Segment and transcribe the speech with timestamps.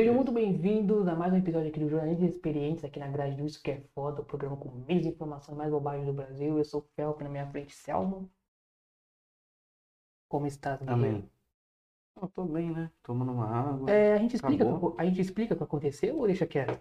[0.00, 3.44] Sejam muito bem-vindos a mais um episódio aqui do Jornalistas Experientes, aqui na grade do
[3.44, 6.56] Isso Que É Foda, o programa com menos informação e mais bobagem do Brasil.
[6.56, 8.26] Eu sou o Felp, na minha frente, Selmo.
[10.26, 10.80] Como estás?
[10.88, 11.28] Amém.
[12.18, 12.90] Eu tô bem, né?
[13.02, 13.90] Tomando uma água.
[13.90, 14.94] É, a, gente explica, Acabou.
[14.96, 16.80] a gente explica o que aconteceu ou deixa quieto?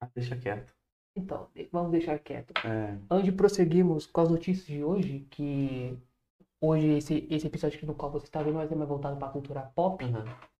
[0.00, 0.74] Ah, deixa quieto.
[1.14, 2.54] Então, vamos deixar quieto.
[2.66, 5.98] É, Antes de prosseguirmos com as notícias de hoje, que
[6.62, 9.28] hoje esse, esse episódio aqui no qual você está vendo vai ser mais voltado para
[9.28, 10.02] a cultura pop,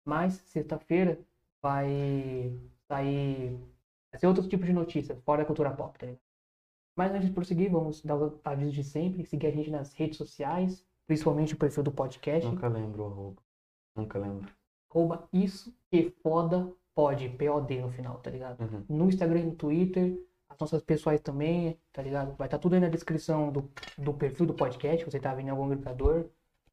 [0.04, 1.18] mas sexta-feira
[1.64, 2.52] vai
[2.86, 3.58] sair
[4.12, 6.20] vai ser outro tipo de notícia, fora da cultura pop, tá ligado?
[6.94, 10.18] Mas antes de prosseguir, vamos dar os avisos de sempre, seguir a gente nas redes
[10.18, 13.42] sociais, principalmente o perfil do podcast, Nunca lembro arroba.
[13.96, 14.48] Nunca lembro.
[14.90, 18.60] arroba isso que foda pode, P-O-D no final, tá ligado?
[18.60, 18.84] Uhum.
[18.88, 22.36] no Instagram e no Twitter, as nossas pessoais também, tá ligado?
[22.36, 25.50] Vai estar tudo aí na descrição do, do perfil do podcast, você tá vendo em
[25.50, 26.26] algum agregador,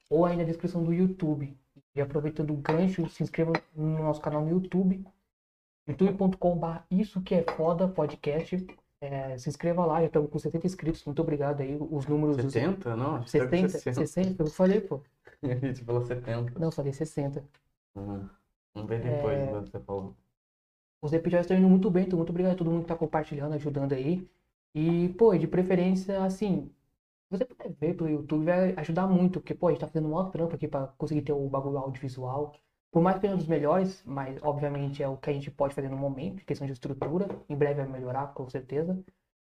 [0.10, 1.58] ou aí na descrição do YouTube.
[1.96, 5.06] E aproveitando o gancho, se inscreva no nosso canal no YouTube,
[5.88, 8.66] youtube.com.br isso que é foda podcast.
[9.02, 12.38] É, se inscreva lá, já estamos com 70 inscritos, muito obrigado aí, os números...
[12.38, 12.96] dos- 70?
[12.96, 15.02] Não, a gente tá com 60, 60, eu falei, pô.
[15.44, 16.60] Gente falou 70.
[16.60, 17.44] Não, eu falei 60.
[17.96, 18.30] Uhum.
[18.76, 19.48] Vamos ver depois É.
[19.52, 20.16] você falou.
[21.02, 23.54] Os episódios estão indo muito bem, então muito obrigado a todo mundo que tá compartilhando,
[23.54, 24.30] ajudando aí.
[24.76, 26.70] E, pô, de preferência, assim,
[27.32, 30.12] você puder ver pelo YouTube, vai ajudar muito, porque, pô, a gente tá fazendo um
[30.12, 32.54] maior trampo aqui pra conseguir ter o bagulho audiovisual.
[32.92, 35.74] Por mais que seja um dos melhores, mas obviamente é o que a gente pode
[35.74, 37.28] fazer no momento, questão de estrutura.
[37.50, 39.02] Em breve vai melhorar, com certeza.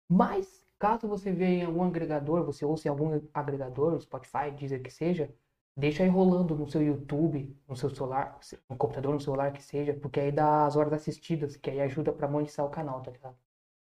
[0.08, 4.90] Mas, caso você veja em algum agregador, você ouça em algum agregador, Spotify, Deezer, que
[4.90, 5.34] seja,
[5.76, 9.94] deixa aí rolando no seu YouTube, no seu celular, no computador, no celular, que seja,
[9.94, 13.36] porque aí dá as horas assistidas, que aí ajuda pra monetizar o canal, tá ligado?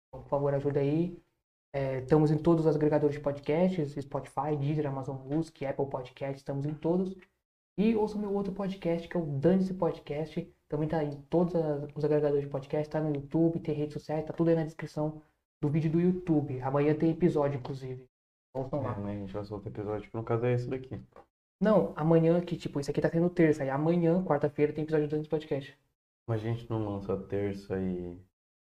[0.09, 1.21] Então, por favor, ajuda aí.
[1.75, 6.65] É, estamos em todos os agregadores de podcasts, Spotify, Deezer, Amazon Music, Apple Podcast, estamos
[6.65, 7.13] em todos.
[7.77, 10.55] E ouça meu outro podcast, que é o Dane-se Podcast.
[10.69, 11.53] Também tá em todos
[11.93, 15.21] os agregadores de podcast, tá no YouTube, tem redes sociais, tá tudo aí na descrição
[15.61, 16.61] do vídeo do YouTube.
[16.61, 18.07] Amanhã tem episódio, inclusive.
[18.55, 18.97] É, lá.
[18.97, 20.97] mas a gente vai soltar episódio, que no caso é esse daqui.
[21.61, 23.63] Não, amanhã que, tipo, isso aqui tá sendo terça.
[23.63, 25.77] Aí amanhã, quarta-feira, tem episódio do Dane-se Podcast.
[26.25, 28.17] Mas a gente não lança terça e.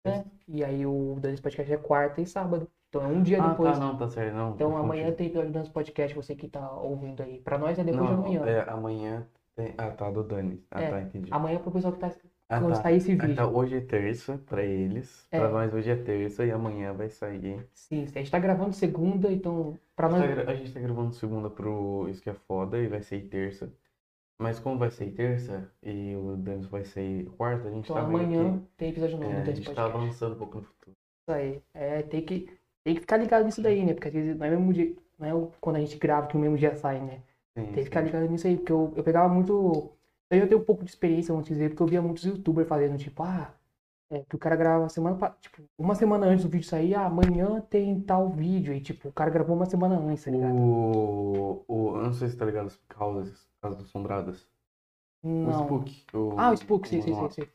[0.06, 2.69] É, e aí o Dane-se Podcast é quarta e sábado.
[2.91, 3.72] Então é um dia Ah, depois.
[3.72, 4.35] tá, não, tá certo.
[4.35, 7.40] Não, Então amanhã tem episódio do Dance Podcast, você que tá ouvindo aí.
[7.40, 8.46] Pra nós é depois Não, de amanhã.
[8.46, 9.74] É, amanhã tem.
[9.78, 10.62] Ah, tá, do Dani.
[10.69, 11.29] Ah, É, tá, entendi.
[11.34, 12.12] Amanhã pro pessoal que tá
[12.50, 12.81] Ah, quando tá.
[12.81, 13.31] sair esse Ah, vídeo.
[13.31, 15.25] Então, hoje é terça pra eles.
[15.31, 15.40] É.
[15.40, 17.66] Pra nós hoje é terça e amanhã vai sair.
[17.74, 20.46] Sim, a gente tá gravando segunda, então pra A nós.
[20.46, 23.72] tá a gente tá gravando segunda pro Isso Que é Foda e vai sair terça.
[24.38, 28.02] Mas como vai ser terça e o Danis vai ser quarta, a gente Então tá
[28.02, 29.97] amanhã que- tem episódio novo é, do a Dance gente tá Podcast.
[30.03, 30.96] avançando um pouco no futuro.
[31.22, 31.62] Isso aí.
[31.73, 32.50] É, tem que,
[32.83, 33.93] tem que ficar ligado nisso daí, né?
[33.93, 36.35] Porque às vezes não é mesmo dia, não é o- quando a gente grava que
[36.35, 37.21] no mesmo dia sai, né?
[37.57, 39.91] Sim, Tem que ficar ligado nisso aí, porque eu, eu pegava muito.
[40.29, 42.97] Eu já tenho um pouco de experiência, vamos dizer, porque eu via muitos youtubers fazendo,
[42.97, 43.53] tipo, ah,
[44.11, 47.61] é, que o cara grava semana, tipo, uma semana antes do vídeo sair, ah, amanhã
[47.69, 50.55] tem tal vídeo, e tipo, o cara gravou uma semana antes, tá ligado?
[50.55, 54.47] O, o, eu não sei se tá ligado as causas, casas assombradas.
[55.23, 55.51] O Não.
[55.63, 56.05] Spook.
[56.13, 57.49] O, Ah, o Spook, sim, sim, o- sim, sim.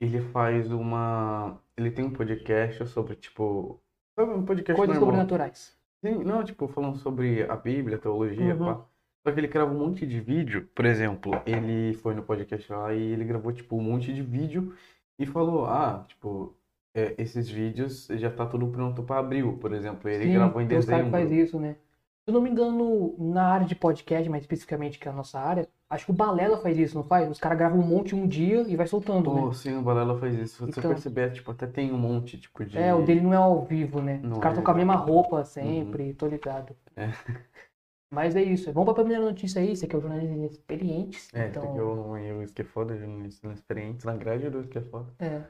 [0.00, 1.58] Ele faz uma.
[1.76, 3.80] Ele tem um podcast sobre, tipo.
[4.18, 5.10] Sabe um podcast Coisas normal?
[5.20, 5.78] sobrenaturais.
[6.04, 8.64] Sim, não, tipo, falando sobre a Bíblia, a teologia, Uhum.
[8.74, 8.84] pá.
[9.24, 10.68] Só que ele grava um monte de vídeo.
[10.74, 14.74] Por exemplo, ele foi no podcast lá e ele gravou, tipo, um monte de vídeo
[15.20, 16.52] e falou, ah, tipo,
[16.92, 20.10] é, esses vídeos já tá tudo pronto pra abril, por exemplo.
[20.10, 21.10] Ele Sim, gravou em dezembro.
[21.12, 21.76] faz isso, né?
[22.28, 25.40] Se eu não me engano, na área de podcast, mais especificamente que é a nossa
[25.40, 27.26] área, acho que o Balela faz isso, não faz?
[27.30, 29.54] Os caras gravam um monte um dia e vai soltando, Pô, né?
[29.54, 30.56] sim, o Balela faz isso.
[30.56, 30.90] Se você Então.
[30.90, 32.76] perceber, tipo, até tem um monte, tipo, de...
[32.76, 34.20] É, o dele não é ao vivo, né?
[34.22, 34.60] Não Os caras é.
[34.60, 36.76] estão com a mesma roupa sempre, tô ligado.
[36.94, 37.06] É.
[38.12, 38.70] Mas é isso.
[38.74, 41.32] Vamos pra primeira notícia aí, esse aqui é o jornalismo inexperientes.
[41.32, 44.50] É, então, aqui é o, é o Isso Que é Foda, jornalista inexperiente, na grade
[44.50, 45.14] do Isso Que é Foda.
[45.18, 45.44] é.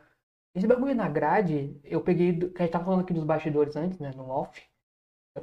[0.54, 4.12] Esse bagulho na grade, eu peguei, a gente tava falando aqui dos bastidores antes, né,
[4.16, 4.62] no off.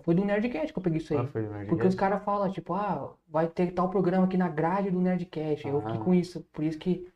[0.04, 1.20] Foi do Nerdcast que eu peguei isso aí.
[1.20, 1.70] Ah, foi o Nerdcast?
[1.70, 5.68] Porque os caras falam, tipo, ah, vai ter tal programa aqui na grade do Nerdcast.
[5.68, 6.04] Eu fiquei Ah.
[6.04, 6.42] com isso.
[6.54, 7.12] Por isso que,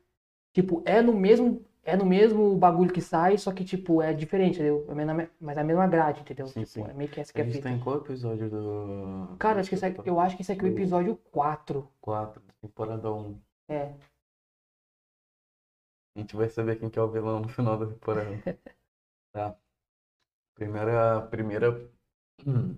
[0.54, 4.56] tipo, é no mesmo, é no mesmo bagulho que sai, só que, tipo, é diferente,
[4.56, 4.86] entendeu?
[4.90, 6.48] É na Mas é a mesma grade, entendeu?
[6.48, 6.84] Sim, Tipo, sim.
[6.84, 9.36] é meio que essa que A é a gente tá em qual episódio do...
[9.40, 11.88] Cara, acho que esse aqui, eu acho que esse aqui é o Do- episódio 4.
[12.02, 13.40] 4, temporada 1.
[13.70, 13.94] É.
[16.16, 18.30] A gente vai saber quem que é o vilão no final da temporada.
[19.32, 19.56] tá.
[20.56, 21.90] Primeira, primeira,
[22.45, 22.77] hum,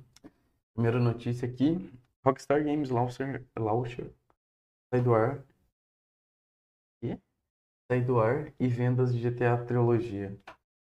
[0.73, 1.91] primeira notícia aqui.
[2.25, 4.11] Rockstar Games Launcher, Launcher
[4.91, 5.43] sai do ar.
[6.99, 7.19] Quê?
[7.91, 10.35] Sai do ar e vendas de GTA Trilogia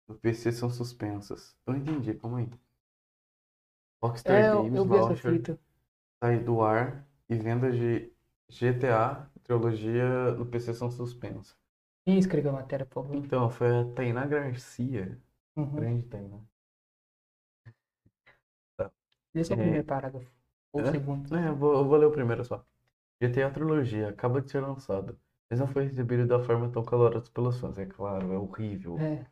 [0.08, 1.56] no PC são suspensas.
[1.66, 2.48] Eu não entendi, calma aí.
[4.02, 5.58] Rockstar É, Games eu Launcher
[6.22, 8.12] sai do ar e vendas de
[8.48, 11.56] GTA Trilogia no PC são suspensas.
[12.04, 13.16] Quem escreveu a matéria, por favor?
[13.16, 15.18] Então, foi a Tainá Garcia.
[15.56, 15.76] Uhum.
[15.76, 16.38] Grande Tainá.
[19.34, 20.30] Esse é o primeiro parágrafo.
[20.72, 20.86] Ou o É?
[20.86, 21.34] segundo.
[21.36, 22.64] É, eu vou, eu vou ler o primeiro só.
[23.20, 25.18] GTA Trilogia acaba de ser lançado,
[25.50, 27.78] mas não foi recebido da forma tão calorosa pelos fãs.
[27.78, 29.04] É claro, é horrível.
[29.04, 29.26] É.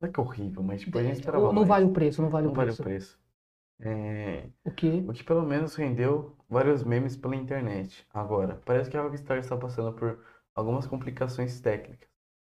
[0.00, 1.66] Não é que é horrível, mas tipo, a gente É, esperava não mais.
[1.66, 2.78] vale o preço, não vale Não o vale o preço.
[2.78, 3.18] preço.
[3.80, 5.04] É, O quê?
[5.06, 8.06] o que pelo menos rendeu vários memes pela internet.
[8.14, 10.24] Agora, parece que a Rockstar está passando por
[10.56, 12.09] algumas complicações técnicas.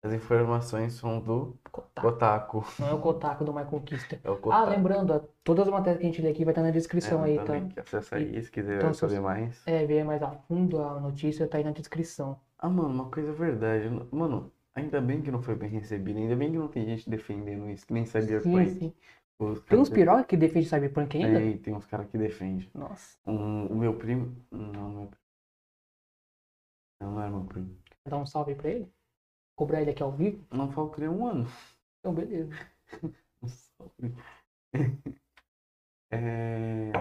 [0.03, 2.11] As informações são do Kotaku.
[2.11, 2.65] Kotaku.
[2.81, 4.19] Não é o Kotaku do My Conquista.
[4.25, 4.71] É o Ah, Kotaku.
[4.71, 7.27] lembrando, ó, todas as matérias que a gente lê aqui vai estar na descrição É,
[7.27, 7.81] aí, tá tá?
[7.83, 9.63] Acessa aí se quiser Então, saber mais.
[9.67, 12.39] É, ver mais a fundo a notícia tá aí na descrição.
[12.59, 13.89] Ah, mano, uma coisa é verdade.
[14.13, 16.19] Mano, ainda bem que não foi bem recebido.
[16.19, 18.79] Ainda bem que não tem gente defendendo isso, que nem Sim, Cyberpunk.
[18.79, 18.95] sim.
[19.39, 21.39] Os Tem uns piroca que defende Cyberpunk ainda?
[21.39, 22.69] Tem, tem uns caras que defendem.
[22.75, 24.37] Nossa, Um, o meu primo.
[24.51, 25.23] Não, meu primo.
[27.01, 27.77] Não, não era meu primo.
[28.09, 28.93] dar um salve pra ele?
[29.57, 30.45] Cobrar ele aqui ao vivo?
[30.51, 31.47] Não ele há um ano.
[32.01, 32.53] Então, beleza.
[33.47, 34.15] Salve.
[36.11, 36.93] É...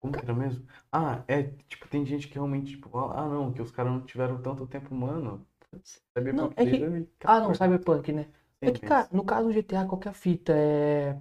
[0.00, 0.66] Como que era mesmo?
[0.90, 4.40] Ah, é, tipo, tem gente que realmente, tipo, ah, não, que os caras não tiveram
[4.42, 5.46] tanto tempo, mano.
[6.16, 7.24] Sabia Não, por é que- 2014.
[7.24, 8.26] Ah, não, Cyberpunk, né?
[8.60, 10.52] É que, Sim, cara, no caso do GTA, qual que é a fita?
[10.54, 11.16] É...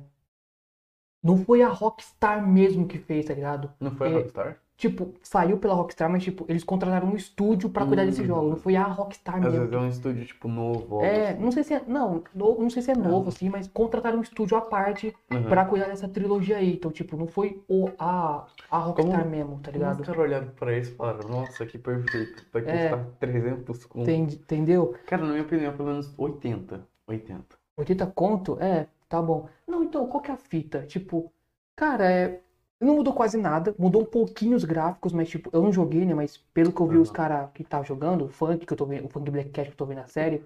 [1.23, 3.71] Não foi a Rockstar mesmo que fez, tá ligado?
[3.79, 4.60] Não foi a é- Rockstar?
[4.81, 8.49] Tipo, saiu pela Rockstar, mas, tipo, eles contrataram um estúdio pra cuidar desse jogo.
[8.49, 9.59] Não foi a Rockstar Às mesmo.
[9.59, 11.01] vezes é um estúdio, tipo, novo.
[11.03, 11.43] É, assim.
[11.43, 11.83] não sei se é.
[11.87, 15.43] Não, no- não sei se é novo, assim, mas contrataram um estúdio à parte Uhum.
[15.43, 16.73] pra cuidar dessa trilogia aí.
[16.73, 19.99] Então, tipo, não foi o, a, a Rockstar Como- mesmo, tá ligado?
[19.99, 22.43] os caras olharam pra isso e falaram, nossa, que perfeito.
[22.51, 22.89] Vai É.
[22.89, 24.01] custar 300 conto.
[24.09, 24.95] Entende- Entendeu?
[25.05, 26.81] Cara, na minha opinião, pelo menos 80.
[27.07, 27.55] 80.
[27.77, 28.57] 80 conto?
[28.59, 29.47] É, tá bom.
[29.67, 30.81] Não, então, qual que é a fita?
[30.87, 31.31] Tipo,
[31.75, 32.39] cara, é.
[32.81, 36.15] Não mudou quase nada, mudou um pouquinho os gráficos, mas tipo, eu não joguei, né?
[36.15, 37.15] Mas pelo que eu vi os Aham.
[37.15, 39.73] caras que estavam jogando, o funk que eu tô vendo, o funk Black Cat que
[39.73, 40.43] eu tô vendo na série,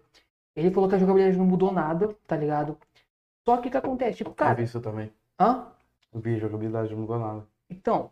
[0.54, 2.78] ele falou que a jogabilidade não mudou nada, tá ligado?
[3.48, 4.18] Só que o que acontece?
[4.18, 5.12] Tipo, Eu cara, vi isso também.
[5.40, 5.68] hã?
[6.14, 7.48] Eu vi, a jogabilidade não mudou nada.
[7.70, 8.12] Então,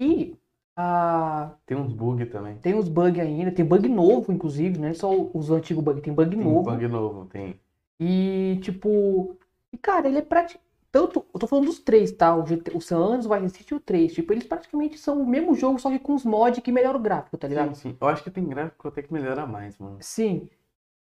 [0.00, 0.36] e
[0.76, 2.56] a Tem uns bugs também.
[2.56, 6.12] Tem uns bugs ainda, tem bug novo, inclusive, não é só os antigos bugs, tem
[6.12, 6.62] bug Tem novo.
[6.62, 7.60] bug novo, tem.
[8.00, 9.36] E, tipo,
[9.72, 10.69] e, cara, ele é praticamente.
[10.92, 12.34] Tanto, eu tô falando dos três, tá?
[12.34, 14.12] O, GT, o San Andreas, o Vice City e o 3.
[14.12, 17.02] Tipo, eles praticamente são o mesmo jogo, só que com os mods que melhoram o
[17.02, 17.74] gráfico, tá ligado?
[17.76, 17.96] Sim, sim.
[18.00, 19.98] Eu acho que tem gráfico até que melhora mais, mano.
[20.00, 20.48] Sim.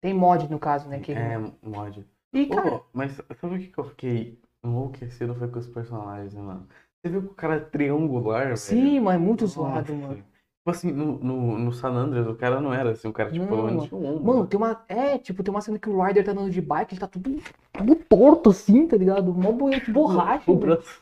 [0.01, 0.99] Tem mod, no caso, né?
[0.99, 1.13] Que...
[1.13, 2.05] É, mod.
[2.33, 6.33] E, Ô, cara, mas sabe o que que eu fiquei enlouquecido foi com os personagens,
[6.35, 6.67] mano?
[7.01, 8.57] Você viu que o cara é triangular, velho?
[8.57, 9.53] sim, mas é muito Nossa.
[9.55, 10.23] zoado, mano.
[10.61, 13.45] Tipo assim, no, no, no San Andreas, o cara não era assim, o cara, tipo,
[13.45, 14.23] Não, ombro.
[14.23, 14.83] Mano, tem uma.
[14.87, 17.35] É, tipo, tem uma cena que o Ryder tá andando de bike, ele tá tudo,
[17.73, 19.33] tudo torto assim, tá ligado?
[19.33, 20.51] Mó de borracha.
[20.51, 21.01] O braço.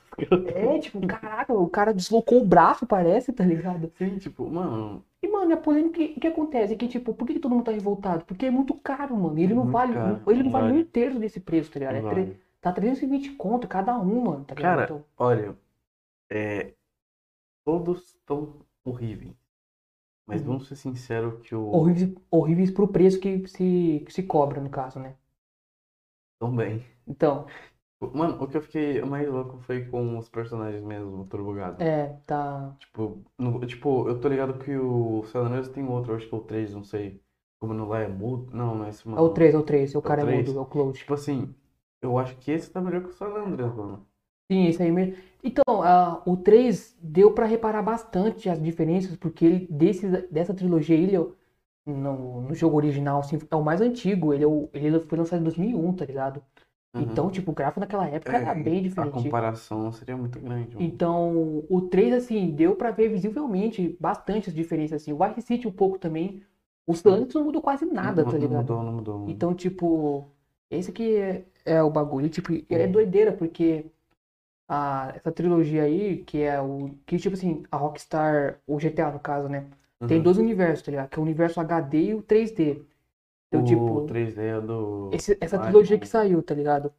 [0.55, 3.91] É, tipo, caraca, o cara deslocou o braço, parece, tá ligado?
[3.97, 6.73] Sim, tipo, mano, E, mano, a polêmica, o que acontece?
[6.73, 8.23] É que, tipo, por que, que todo mundo tá revoltado?
[8.25, 9.37] Porque é muito caro, mano.
[9.37, 10.79] Ele É não vale, caro, ele não vale vale.
[10.81, 11.95] um terço desse preço, tá ligado?
[11.97, 12.39] É tre-.
[12.61, 14.77] Tá 320 conto cada um, mano, tá ligado?
[14.77, 15.57] Cara, Então, olha,
[16.29, 16.73] é,
[17.65, 19.35] todos estão horríveis.
[20.29, 20.45] Mas Uhum.
[20.45, 24.69] vamos ser sinceros que o horríveis, horríveis pro preço que se, que se cobra, no
[24.69, 25.15] caso, né?
[26.39, 26.83] também.
[27.07, 27.47] Então,
[28.13, 31.79] Mano, o que eu fiquei mais louco foi com os personagens mesmo, Turbo Gado.
[31.79, 32.77] é, tá.
[32.79, 36.37] Tipo, no- tipo, eu tô ligado que o San Andreas tem outro, acho que é
[36.37, 37.21] o 3, não sei.
[37.59, 38.51] Como no lá é mudo.
[38.55, 39.21] Não, não é esse É mano.
[39.21, 40.25] o 3, é o 3, o cara é três?
[40.25, 40.99] mudo, é o Cloud.
[40.99, 41.55] Tipo assim,
[42.01, 44.08] eu acho que esse tá melhor que o San Andreas, mano.
[44.51, 45.15] Sim, esse aí mesmo.
[45.43, 45.63] Então,
[46.25, 51.19] o 3 deu pra reparar bastante as diferenças, porque ele, desse, dessa trilogia, ele é
[51.19, 51.35] o-
[51.85, 54.33] no, no jogo original, assim, é o mais antigo.
[54.33, 56.43] Ele, é o, ele foi lançado em 2001, tá ligado?
[56.93, 57.01] Uhum.
[57.03, 59.23] Então, tipo, o gráfico naquela época era É, bem A diferente.
[59.23, 60.87] comparação seria muito grande, mano.
[60.87, 65.11] Então, o 3, assim, deu pra ver visivelmente bastante as diferenças, assim.
[65.13, 66.43] O Vice City um pouco também.
[66.87, 68.57] O San Andreas não mudou quase nada, não, tá não ligado?
[68.59, 69.19] mudou, não mudou.
[69.19, 69.31] mano.
[69.31, 70.31] Então, tipo,
[70.69, 72.29] esse aqui é, é o bagulho.
[72.29, 72.91] Tipo, é Uhum.
[72.91, 73.85] doideira, porque
[74.69, 76.91] a, essa trilogia aí, que é o.
[77.07, 79.65] Que, tipo assim, a Rockstar, o GTA no caso, né?
[80.07, 80.23] Tem Uhum.
[80.23, 81.09] dois universos, tá ligado?
[81.09, 82.81] Que é o universo HD e o 3D.
[83.49, 85.09] Então, o tipo, 3D é do.
[85.13, 86.93] esse- essa trilogia que saiu, tá ligado?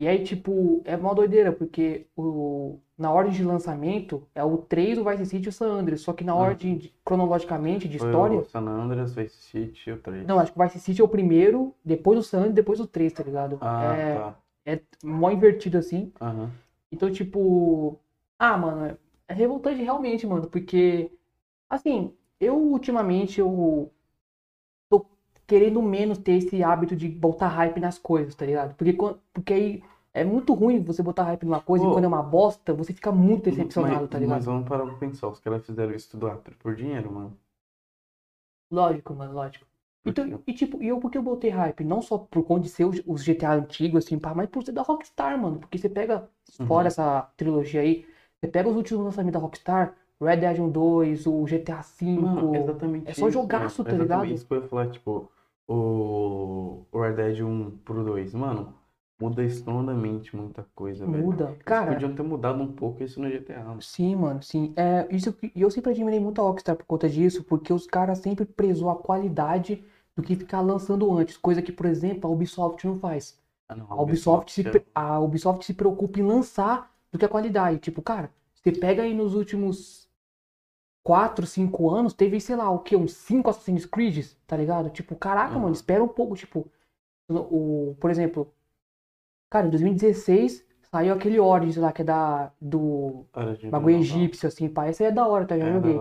[0.00, 4.96] E aí, tipo, é uma doideira, porque o, na ordem de lançamento é o 3,
[4.98, 6.00] o Vice City e o San Andreas.
[6.00, 6.40] Só que na Uhum.
[6.40, 8.38] ordem, de- cronologicamente, de Foi história.
[8.38, 10.26] o San Andreas, Vice City e o 3.
[10.26, 12.86] Não, acho que o Vice City é o primeiro, depois o San Andreas, depois o
[12.86, 13.58] 3, tá ligado?
[13.60, 14.38] Ah, é, tá.
[14.64, 16.10] é mó invertido assim.
[16.20, 16.50] Aham.
[16.92, 17.98] Então, tipo.
[18.38, 18.96] Ah, mano,
[19.28, 21.10] é- revoltante realmente, mano, porque.
[21.68, 23.92] Assim, eu ultimamente eu
[24.88, 25.06] tô
[25.46, 28.74] querendo menos ter esse hábito de botar hype nas coisas, tá ligado?
[28.74, 28.96] Porque,
[29.32, 29.82] porque aí
[30.12, 31.90] é muito ruim você botar hype numa coisa Pô.
[31.90, 34.36] e quando é uma bosta, você fica muito decepcionado, mas, tá ligado?
[34.36, 37.36] Mas vamos parar pra pensar, os caras fizeram isso tudo ah, por dinheiro, mano.
[38.70, 39.69] Lógico, mano, lógico.
[40.04, 41.84] Então, e tipo, e eu porque eu botei hype?
[41.84, 44.72] Não só por conta de ser os, os GTA antigos, assim, pá, mas por ser
[44.72, 45.60] da Rockstar, mano.
[45.60, 46.28] Porque você pega,
[46.58, 46.66] Uhum.
[46.66, 48.06] fora essa trilogia aí,
[48.40, 52.06] você pega os últimos lançamentos da Rockstar, Red Dead 1 2, o GTA V.
[52.20, 54.34] Mano, exatamente é só jogaço, tá ligado?
[54.34, 55.30] Isso que eu ia falar, tipo,
[55.68, 58.74] o o Red Dead 1 pro 2, mano,
[59.20, 61.22] muda estrondomente muita coisa, velho.
[61.24, 61.44] Muda.
[61.50, 63.82] Eles Cara, podiam ter mudado um pouco isso no GTA, mano.
[63.82, 64.72] sim, mano, sim.
[64.76, 67.86] É, isso, que- e eu sempre admirei muito a Rockstar por conta disso, porque os
[67.86, 69.84] caras sempre prezou a qualidade
[70.16, 71.36] do que ficar lançando antes.
[71.36, 73.38] Coisa que, por exemplo, a Ubisoft não faz.
[73.68, 77.28] Ah, não, A Ubisoft, se, é- a Ubisoft se preocupa em lançar do que a
[77.28, 77.78] qualidade.
[77.78, 80.08] Tipo, cara, você pega aí nos últimos
[81.02, 82.96] 4, 5 anos, teve, sei lá, o quê?
[82.96, 84.90] Uns 5 Assassin's Creed, tá ligado?
[84.90, 85.62] Tipo, caraca, Uhum.
[85.62, 86.36] mano, espera um pouco.
[86.36, 86.66] Tipo,
[87.28, 88.52] o, por exemplo,
[89.50, 93.26] cara, em 2016 saiu aquele Origins lá, que é da, do
[93.70, 94.88] bagulho egípcio, assim, pá.
[94.88, 95.58] Esse aí é da hora, tá?
[95.58, 96.00] Já É, joguei.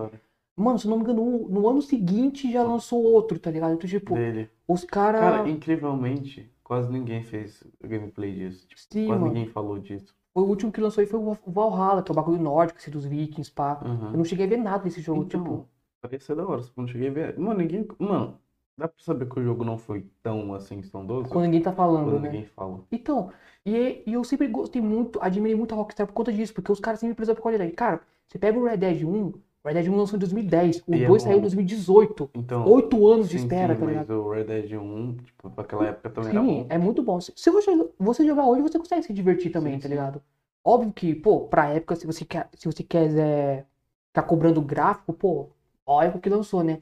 [0.56, 3.74] Mano, se eu não me engano, no, no ano seguinte já lançou outro, tá ligado?
[3.74, 4.50] Então, tipo, Dele.
[4.68, 5.22] os caras.
[5.22, 8.68] Cara, incrivelmente, quase ninguém fez gameplay disso.
[8.68, 9.34] Tipo, Sim, quase mano.
[9.34, 10.14] ninguém falou disso.
[10.36, 13.06] O último que lançou aí foi o Valhalla, que é o bagulho nórdico, esse dos
[13.06, 13.80] vikings, pá.
[13.84, 14.12] Uhum.
[14.12, 15.70] Eu não cheguei a ver nada desse jogo, Então, tipo.
[16.02, 17.40] parece ser da hora, só não cheguei a ver.
[17.40, 17.88] Mano, ninguém.
[17.98, 18.38] Mano,
[18.80, 22.06] dá pra saber que o jogo não foi tão assim estrondoso Quando ninguém tá falando,
[22.06, 22.30] quando né?
[22.30, 22.80] ninguém fala.
[22.92, 23.32] Então,
[23.66, 26.80] e, e eu sempre gostei muito, admirei muito a Rockstar por conta disso, porque os
[26.80, 27.72] caras sempre prezam por qualidade.
[27.74, 29.34] Cara, você pega o Red Dead 1, o
[29.66, 31.42] Red Dead 1 lançou em 2010, o E é 2 saiu em bom.
[31.42, 32.30] 2018.
[32.34, 32.66] Então.
[32.68, 34.14] Oito anos de espera, sim, tá mas ligado?
[34.22, 36.68] o Red Dead 1, tipo, pra aquela época também era Sim, bom.
[36.70, 37.20] é muito bom.
[37.22, 39.90] Se se você, você jogar hoje, você consegue se divertir também, Sim, tá sim.
[39.90, 40.22] ligado?
[40.64, 43.66] Óbvio que, pô, pra época, se você quer, se você quiser
[44.10, 45.50] ficar cobrando gráfico, pô,
[45.86, 46.80] ó a época que lançou, né?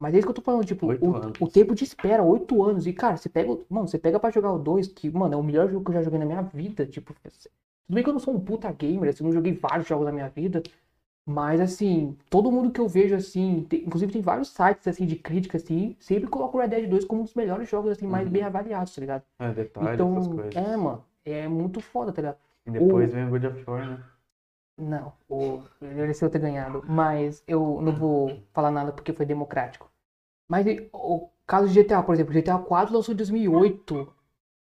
[0.00, 2.86] Mas é isso que eu tô falando, tipo, o, o tempo de espera, oito anos.
[2.86, 5.38] E, cara, você pega, o- mano, você pega pra jogar o 2, que, mano, é
[5.38, 6.86] o melhor jogo que eu já joguei na minha vida.
[6.86, 9.88] Tipo, tudo bem que eu não sou um puta gamer, assim, eu não joguei vários
[9.88, 10.62] jogos na minha vida.
[11.26, 15.16] Mas, assim, todo mundo que eu vejo, assim, tem- inclusive tem vários sites, assim, de
[15.16, 18.26] crítica, assim, sempre coloca o Red Dead 2 como um dos melhores jogos, assim, mais
[18.26, 18.32] Uhum.
[18.32, 19.22] bem avaliados, tá ligado?
[19.38, 20.54] É, detalhes, Então, essas coisas.
[20.56, 22.38] é, mano, é muito foda, tá ligado?
[22.66, 24.04] E depois vem o God of War, né?
[24.78, 29.89] Não, o mereceu ter ganhado, mas eu não vou falar nada porque foi democrático.
[30.50, 34.12] Mas e, o caso de GTA, por exemplo, GTA 4 lançou em 2008.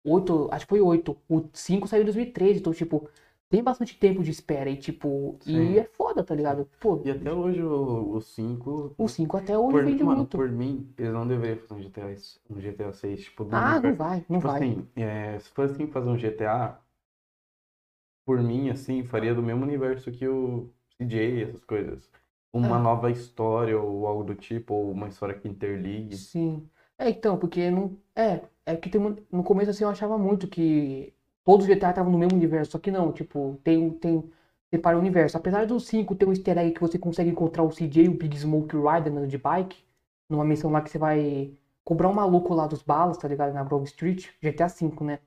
[0.05, 1.17] 8, acho que foi 8.
[1.29, 3.09] O 5 saiu em 2013, então, tipo,
[3.49, 5.75] tem bastante tempo de espera e, tipo, Sim.
[5.75, 6.69] e é foda, tá ligado?
[6.81, 8.95] Pô, E até hoje o 5.
[8.99, 10.37] o 5 até hoje por, vende mano, muito.
[10.37, 12.07] por mim, eles não deveriam fazer um GTA,
[12.51, 13.97] um GTA 6, tipo, Ah, não universo.
[13.97, 14.61] vai, não Tipo vai.
[14.65, 16.79] assim, é, se fosse assim fazer um GTA,
[18.25, 22.11] por mim, assim, faria do mesmo universo que o CJ, essas coisas.
[22.53, 22.83] Uma É.
[22.83, 26.17] nova história ou algo do tipo, ou uma história que interligue.
[26.17, 26.69] Sim.
[26.99, 27.97] É, então, porque não.
[28.15, 29.01] É, é que tem,
[29.33, 31.15] no começo assim eu achava muito que
[31.45, 34.31] todos os GTA estavam no mesmo universo, só que não, tipo, tem, tem,
[34.73, 35.37] separa o universo.
[35.37, 38.15] Apesar do 5 ter um easter egg que você consegue encontrar o CJ e o
[38.17, 39.85] Big Smoke Rider andando de bike,
[40.29, 41.53] numa missão lá que você vai
[41.85, 43.53] cobrar um maluco lá dos balas, tá ligado?
[43.55, 45.19] Na Grove Street, GTA 5, né?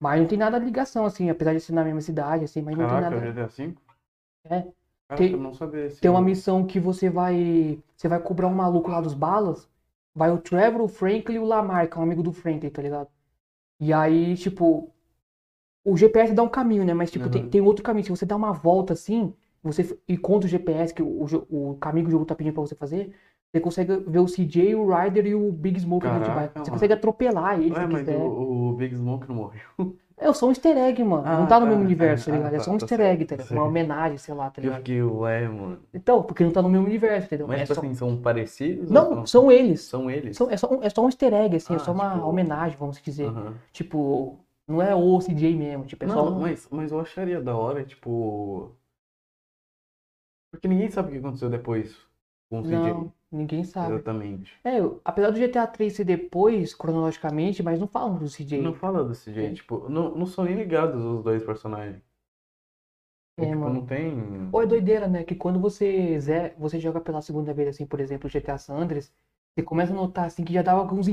[0.00, 2.76] Mas não tem nada de ligação, assim, apesar de ser na mesma cidade, assim, mas
[2.76, 3.26] não tem Caraca, nada.
[3.28, 3.74] o GTA V?
[4.44, 4.79] É.
[5.16, 5.32] Tem-.
[6.00, 7.78] Tem uma missão que você vai.
[7.96, 9.68] Você vai cobrar um maluco lá dos balas.
[10.14, 12.82] Vai o Trevor, o Franklin e o Lamar, que é um amigo do Franklin, tá
[12.82, 13.08] ligado?
[13.80, 14.90] E aí, tipo.
[15.84, 16.92] O GPS dá um caminho, né?
[16.92, 17.48] Mas, tipo, tem, Uhum.
[17.50, 18.04] tem outro caminho.
[18.04, 22.04] Se você dá uma volta assim, você e conta o GPS, que o, o caminho
[22.06, 23.14] que o jogo tá pedindo pra você fazer,
[23.50, 26.52] você consegue ver o CJ, o Ryder e o Big Smoke Caraca.
[26.52, 26.70] Você mano.
[26.72, 29.60] consegue atropelar ele Ué, mas o, o Big Smoke não morreu.
[30.22, 31.22] É só um easter egg, mano.
[31.26, 32.54] Ah, não tá no tá, mesmo universo, tá ah, ligado?
[32.54, 33.56] É tá, só um tá easter egg, tá tá ligado?
[33.56, 34.78] Uma homenagem, sei lá, tá Eu ligado?
[34.78, 35.78] fiquei, ué, mano.
[35.94, 37.48] Então, porque não tá no mesmo universo, entendeu?
[37.48, 38.90] Mas, É tipo só- assim, são parecidos?
[38.90, 39.80] Não, são eles.
[39.80, 40.36] São eles?
[40.36, 42.26] São- é, só um, é só um easter egg, assim, é Ah, só uma tipo-
[42.26, 43.30] homenagem, vamos dizer.
[43.72, 46.40] Tipo, não é o CJ mesmo, tipo, é só Não, um...
[46.40, 48.72] mas, mas eu acharia da hora, tipo.
[50.52, 51.96] Porque ninguém sabe o que aconteceu depois
[52.50, 52.76] com o CJ.
[52.92, 53.94] Não, ninguém sabe.
[53.94, 54.52] Exatamente.
[54.64, 58.62] É, eu- apesar do GTA 3 ser depois, cronologicamente, mas não falam do CJ.
[58.62, 59.54] Não fala do CJ, É.
[59.54, 62.00] tipo, não, não são nem ligados os dois personagens.
[63.36, 63.80] É, tipo, mano.
[63.80, 64.14] não tem.
[64.52, 65.24] Ou é doideira, né?
[65.24, 68.76] Que quando você, ze- você joga pela segunda vez, assim, por exemplo, o GTA San
[68.76, 69.12] Andreas,
[69.54, 71.06] você começa a notar, assim, que já dava alguns...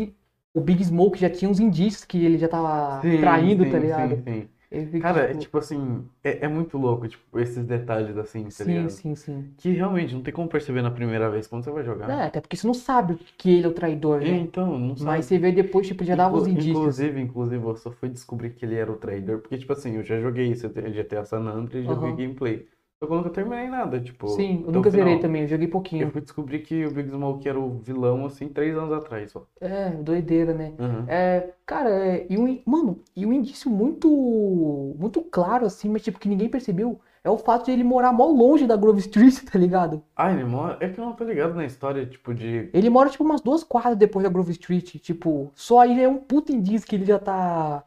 [0.54, 3.80] O Big Smoke já tinha uns indícios que ele já tava Sim, traindo, sim, tá
[3.80, 4.18] ligado?
[4.18, 4.50] Sim, sim.
[4.70, 8.50] Fica, Cara, é tipo, tipo assim, é, é muito louco, tipo, esses detalhes assim, tá
[8.50, 8.90] sim, ligado?
[8.90, 9.54] sim, sim.
[9.58, 12.10] Que realmente não tem como perceber na primeira vez quando você vai jogar.
[12.10, 14.38] É, até porque você não sabe que ele é o traidor, É, né?
[14.40, 15.10] então, não sabe.
[15.10, 16.78] Mas você vê depois, tipo, já dava os indícios.
[16.78, 20.04] Inclusive, inclusive, eu só fui descobrir que ele era o traidor, porque, tipo assim, eu
[20.04, 22.68] já joguei esse GTA San Andreas e já vi gameplay.
[23.00, 24.28] Eu nunca terminei nada, tipo.
[24.30, 26.12] Sim, eu nunca zerei também, eu joguei Eu pouquinho.
[26.12, 29.46] fui descobrir que o Big Smoke era o vilão, assim, três anos atrás só.
[29.62, 30.74] É, doideira, né?
[30.80, 31.06] Uhum.
[31.08, 36.20] É, cara, é, e um, mano, e um indício muito, muito claro, assim, mas tipo,
[36.20, 39.60] que ninguém percebeu, é o fato de ele morar mó longe da Grove Street, tá
[39.60, 40.02] ligado?
[40.16, 40.78] Ah, ele mora.
[40.80, 42.70] É que eu não tô ligado na história, tipo, de.
[42.74, 46.18] Ele mora, tipo, umas duas quadras depois da Grove Street, tipo, só aí é um
[46.18, 47.84] puta indício que ele já tá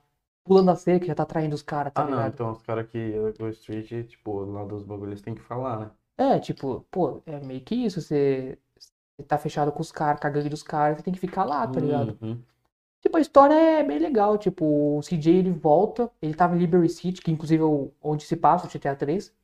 [0.50, 2.26] pulando a cerca, já tá traindo os caras, tá Ah, não, ligado?
[2.26, 5.78] então os caras que é da Grove Street, tipo, lá dos bagulhos tem que falar,
[5.80, 5.90] né?
[6.16, 10.26] É, tipo, pô, é meio que isso, você, você tá fechado com os caras, com
[10.26, 12.19] a gangue dos caras, você tem que ficar lá, tá ligado?
[12.21, 12.42] Uhum.
[13.02, 16.90] Tipo, a história é bem legal, tipo, o CJ ele volta, ele tava em Liberty
[16.92, 17.66] City, que inclusive é
[18.02, 19.35] onde se passa o GTA 3.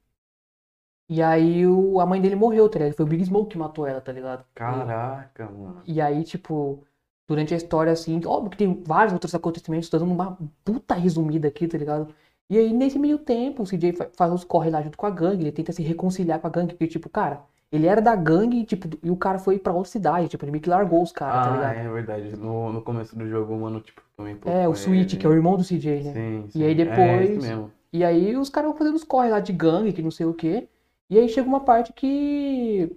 [1.09, 2.97] E aí o, a mãe dele morreu, tá ligado?
[2.97, 4.45] Foi o Big Smoke que matou ela, tá ligado?
[4.55, 5.85] Caraca, mano.
[5.87, 6.85] E aí, tipo,
[7.27, 11.49] durante a história, assim, óbvio que tem vários outros acontecimentos, tô dando uma puta resumida
[11.49, 12.09] aqui, tá ligado?
[12.49, 15.11] E aí, nesse meio tempo, o CJ fa- faz os corre lá junto com a
[15.11, 17.41] gangue, ele tenta se reconciliar com a gangue, porque, tipo, cara,
[17.73, 20.63] ele era da gangue, tipo, e o cara foi pra outra cidade, tipo, ele meio
[20.63, 21.87] que largou os caras, tá Ah, ligado?
[21.89, 22.37] é verdade.
[22.37, 25.21] No, no começo do jogo, mano, tipo, também É, o Switch, ele.
[25.21, 26.13] que é o irmão do CJ, né?
[26.13, 26.83] Sim, E aí sim.
[26.83, 27.73] É depois- mesmo.
[27.93, 30.35] E aí os caras vão fazendo os corre lá de gangue, que não sei o
[30.35, 30.69] quê.
[31.11, 32.95] E aí chega uma parte que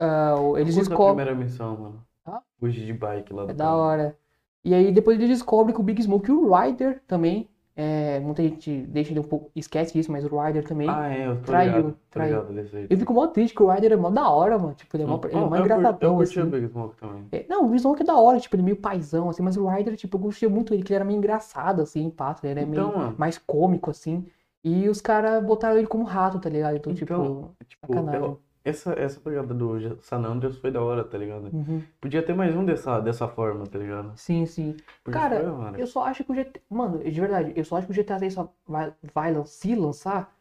[0.00, 1.16] ah, o- eles Eu curto a descobrem.
[1.26, 2.02] primeira missão, mano.
[2.58, 4.16] Fugir de bike lá do É da hora.
[4.64, 7.48] E aí depois eles descobrem que o Big Smoke e o Ryder também.
[7.78, 9.50] é, muita gente deixa ele um pouco.
[9.54, 10.88] Esquece isso, mas o Ryder também.
[10.88, 11.92] Ah, é, eu tô Traiu, ligado.
[11.92, 12.40] Tô traiu.
[12.40, 12.86] ligado desse aí.
[12.88, 14.74] Eu fico mó triste que o Ryder é mó da hora, mano.
[14.74, 16.48] Tipo, ele é mó, ele é mó eu, engraçadão, eu curti assim.
[16.48, 17.26] o Big Smoke também.
[17.30, 19.58] É, não, o Big Smoke é da hora, tipo, ele é meio paizão, assim, mas
[19.58, 22.52] o Ryder, tipo, eu gostei muito dele, que ele era meio engraçado, assim, pá, ele
[22.52, 23.14] era Então, meio mano.
[23.18, 24.24] mais cômico, assim.
[24.64, 26.76] E os caras botaram ele como rato, tá ligado?
[26.76, 28.20] Então, Então, tipo, Tipo, sacanagem.
[28.22, 31.50] eu- essa, essa pegada do San Andreas foi da hora, tá ligado?
[31.54, 31.82] uhum.
[32.00, 34.12] Podia ter mais um dessa, dessa forma, tá ligado?
[34.16, 34.76] Sim, sim.
[35.04, 35.82] Porque Cara, foi.
[35.82, 36.60] Eu só acho que o GTA.
[36.68, 40.34] Mano, de verdade, eu só acho que o GTA 6 só vai, vai se lançar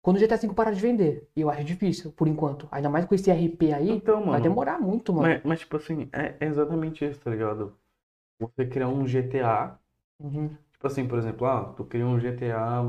[0.00, 1.28] quando o GTA 5 parar de vender.
[1.36, 2.66] E eu acho difícil, por enquanto.
[2.72, 4.42] Ainda mais com esse RP aí, Então, vai mano.
[4.42, 5.28] demorar muito, mano.
[5.28, 7.76] Mas, mas, tipo assim, é, é exatamente isso, tá ligado?
[8.40, 9.78] Você criar um GTA.
[10.18, 10.48] Uhum.
[10.72, 12.82] Tipo assim, por exemplo, ah, tu cria um GTA.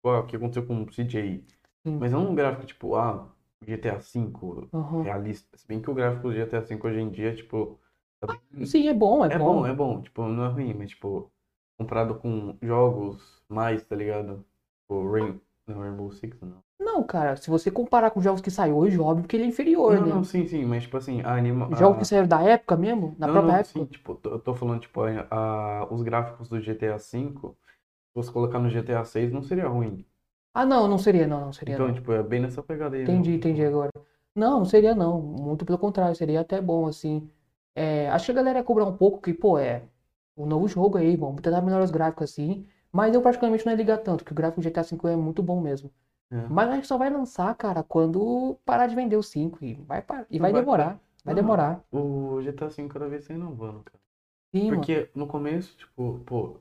[0.00, 1.44] Igual o que aconteceu com o CJ.
[1.86, 1.96] Sim.
[1.98, 3.31] Mas não um gráfico tipo, ah,
[3.66, 5.02] GTA V Uhum.
[5.02, 5.56] realista.
[5.58, 7.80] Se bem que o gráfico do GTA V hoje em dia, tipo.
[8.20, 9.44] tá bem- Sim, é bom, é, É bom.
[9.54, 10.02] bom, é bom.
[10.02, 11.30] Tipo, não é ruim, mas, tipo,
[11.78, 14.44] comparado com jogos mais, tá ligado?
[14.82, 15.40] Tipo, Rain...
[15.66, 16.62] não, Rainbow Six, não.
[16.78, 19.98] Não, cara, se você comparar com jogos que saem hoje, óbvio que ele é inferior,
[19.98, 20.12] Não, né?
[20.16, 21.66] não, sim, sim, mas, tipo assim, a anima...
[21.74, 23.80] Jogos a- que saíram da época mesmo, na Não, própria não, época.
[23.80, 25.26] sim, tipo, eu tô falando, tipo, a,
[25.82, 27.56] a- os gráficos do GTA V, se
[28.14, 30.04] fosse colocar no GTA 6, não seria ruim.
[30.54, 31.74] Ah, não, não seria, não, não seria.
[31.74, 31.94] Então, não.
[31.94, 33.36] tipo, é bem nessa pegada aí, Entendi, né?
[33.36, 33.90] entendi agora.
[34.34, 35.20] Não, não seria não.
[35.20, 37.28] Muito pelo contrário, seria até bom, assim.
[37.74, 39.82] É, acho que a galera ia cobrar um pouco, que, pô, é
[40.36, 42.66] um novo jogo aí, vamos tentar melhorar os gráficos assim.
[42.90, 45.42] Mas eu particularmente não ia ligar tanto, que o gráfico do GTA V é muito
[45.42, 45.90] bom mesmo.
[46.30, 46.46] É.
[46.48, 49.64] Mas acho que só vai lançar, cara, quando parar de vender o 5.
[49.64, 51.00] E vai, par- e vai vai- demorar.
[51.24, 51.84] Vai Não, demorar.
[51.92, 54.00] O GTA V cada vez tá inovando, cara.
[54.54, 54.80] Sim, mano.
[54.80, 56.56] Porque no começo, tipo, pô,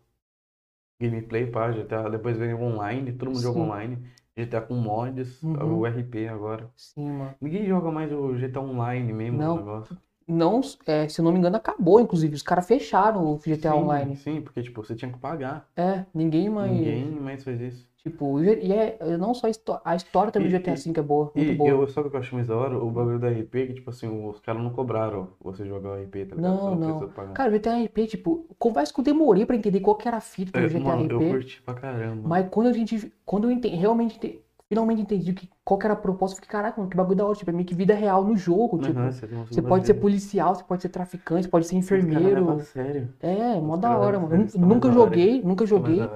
[1.01, 3.65] gameplay, pá, GTA, depois veio online, todo mundo joga Sim.
[3.65, 3.97] online.
[4.35, 5.79] GTA com mods, Uhum.
[5.79, 6.69] o RP agora.
[6.75, 7.35] Sim, mano.
[7.41, 9.57] Ninguém joga mais o GTA Online mesmo, Não.
[9.57, 9.97] negócio.
[10.27, 12.35] Não, é, se eu não me engano, acabou, inclusive.
[12.35, 14.15] Os caras fecharam o GTA Sim, Online.
[14.15, 15.67] Sim, porque, tipo, você tinha que pagar.
[15.75, 16.71] É, ninguém mais.
[16.71, 17.90] Ninguém mais faz isso.
[18.03, 21.31] Tipo, e é, não só a, histó- a história também do GTA V é boa,
[21.35, 21.69] muito E boa.
[21.69, 22.77] eu, sabe o que eu acho mais da hora?
[22.77, 26.25] O bagulho da RP, que, tipo assim, os caras não cobraram você jogar o RP,
[26.25, 26.41] tá ligado?
[26.41, 27.09] Não, não.
[27.09, 27.33] pagar.
[27.33, 30.21] Cara, o GTA RP, tipo, confesso que eu demorei pra entender qual que era a
[30.21, 32.27] fita do É, GTA mano, eu RP, curti pra caramba.
[32.27, 35.93] mas quando a gente, quando eu entendi, realmente, ente- finalmente entendi que, qual que era
[35.93, 37.93] a proposta, eu fiquei, caraca, mano, que bagulho da hora, tipo, é meio que vida
[37.93, 41.49] real no jogo, tipo, Aham, você você pode ser policial, você pode ser traficante, você
[41.49, 43.13] pode ser enfermeiro, sério.
[43.21, 46.11] é, mó da hora, mano, nunca joguei, nunca é joguei.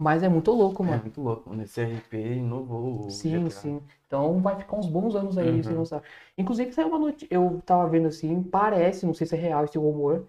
[0.00, 1.02] Mas é muito louco, É mano.
[1.02, 1.54] muito louco.
[1.54, 3.60] Nesse RP inovou o Sim, GTA.
[3.60, 3.82] sim.
[4.06, 5.62] Então vai ficar uns bons anos aí Uhum.
[5.64, 6.02] sem lançar.
[6.38, 9.78] Inclusive saiu uma notícia, eu tava vendo assim, parece, não sei se é real esse
[9.78, 10.26] rumor,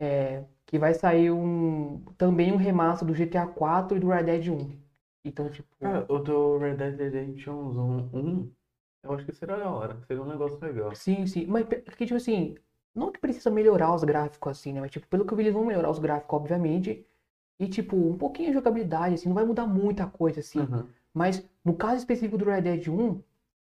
[0.00, 4.48] é, que vai sair um também um remaster do GTA 4 e do Red Dead
[4.50, 4.70] 1.
[5.24, 7.70] Então, tipo, Cara, o do Red Dead Redemption
[8.12, 8.52] 1,
[9.04, 10.00] eu acho que seria da hora.
[10.06, 10.92] Seria um negócio legal.
[10.94, 12.54] sim, sim, mas porque tipo assim,
[12.94, 14.80] não que precisa melhorar os gráficos assim, né?
[14.80, 17.06] Mas tipo, pelo que eu vi, eles vão melhorar os gráficos, obviamente.
[17.58, 20.60] E tipo, um pouquinho a jogabilidade assim, não vai mudar muita coisa assim.
[20.60, 20.84] Uhum.
[21.12, 23.20] Mas no caso específico do Red Dead 1,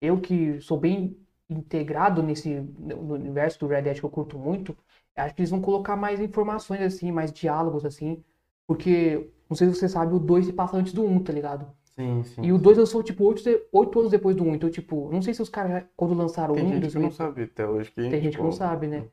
[0.00, 1.16] eu que sou bem
[1.48, 4.76] integrado nesse no universo do Red Dead que eu curto muito,
[5.16, 8.22] acho que eles vão colocar mais informações assim, mais diálogos assim,
[8.66, 11.66] porque não sei se você sabe, o 2 se passa antes do 1, tá ligado?
[11.96, 12.42] Sim, sim.
[12.42, 15.42] E o 2 lançou tipo 8, anos depois do 1, então tipo, não sei se
[15.42, 17.90] os caras quando lançaram o Tem 1 em gente que não 2000, sabe até hoje
[17.90, 18.02] que.
[18.02, 19.04] tem gente que tipo, não sabe, né?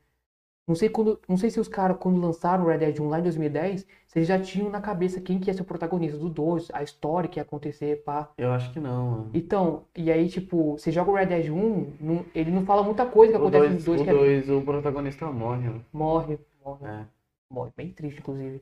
[0.66, 3.20] Não sei, quando, não sei se os caras, quando lançaram o Red Dead 1 lá
[3.20, 6.28] em 2010, se eles já tinham na cabeça quem que ia ser o protagonista do
[6.28, 8.30] 2, a história que ia acontecer, pá.
[8.36, 9.30] Eu acho que não, mano.
[9.32, 13.06] Então, e aí, tipo, você joga o Red Dead 1, não- ele não fala muita
[13.06, 15.80] coisa que O acontece 2, nos dois, o que é- 2, o protagonista morre, né?
[15.92, 17.06] morre, morre, É.
[17.48, 17.70] morre.
[17.76, 18.60] Bem triste, inclusive.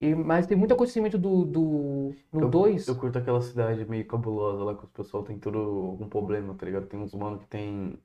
[0.00, 2.88] E, mas tem muito acontecimento do, do, no Eu- 2.
[2.88, 6.64] Eu curto aquela cidade meio cabulosa lá que os pessoal tem tudo algum problema, tá
[6.64, 6.86] ligado?
[6.86, 7.98] Tem uns mano que tem.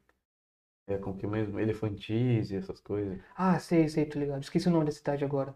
[0.88, 1.60] É, como que mesmo?
[1.60, 3.20] Elefantis e essas coisas.
[3.36, 4.42] Ah, sei, sei, tô ligado.
[4.44, 5.56] Esqueci o nome da cidade agora.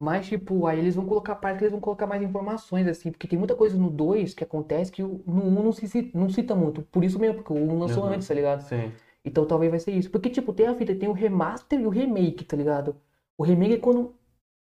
[0.00, 3.28] Mas, tipo, aí eles vão colocar parte que eles vão colocar mais informações, assim, porque
[3.28, 6.54] tem muita coisa no 2 que acontece que no 1 não se cita, não cita
[6.56, 6.82] muito.
[6.84, 8.10] Por isso mesmo, porque o 1 lançou Uhum.
[8.14, 8.62] antes, tá ligado?
[8.62, 8.92] Sim.
[9.24, 10.10] Então talvez vai ser isso.
[10.10, 12.96] Porque, tipo, tem a fita, tem o remaster e o remake, tá ligado?
[13.38, 14.14] O remake é quando,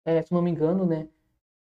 [0.05, 1.09] é, se não me engano, né?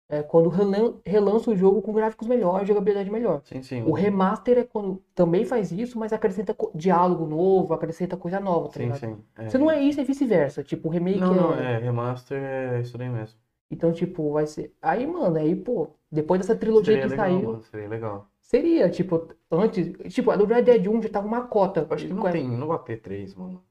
[0.09, 3.41] É quando relan- relança o jogo com gráficos melhores, jogabilidade melhor.
[3.45, 3.83] Sim, sim.
[3.83, 8.73] O remaster é quando também faz isso, mas acrescenta diálogo novo, acrescenta coisa nova, tá
[8.73, 8.99] Sim, ligado?
[8.99, 9.17] sim.
[9.37, 9.49] É.
[9.49, 10.63] Se não é isso, é vice-versa.
[10.63, 11.37] Tipo, o remake Não, é.
[11.37, 11.77] não, é.
[11.79, 13.39] Remaster é isso daí mesmo.
[13.71, 14.71] Então, tipo, vai ser.
[14.81, 17.63] Aí, mano, aí, pô, depois dessa trilogia Seria que legal, saiu, mano.
[17.63, 18.27] Seria legal.
[18.41, 20.13] seria, tipo, antes.
[20.13, 21.87] Tipo, a do Red Dead 1 já tava uma cota.
[21.89, 23.63] Eu acho que não Com- tem, não vai ter três, mano.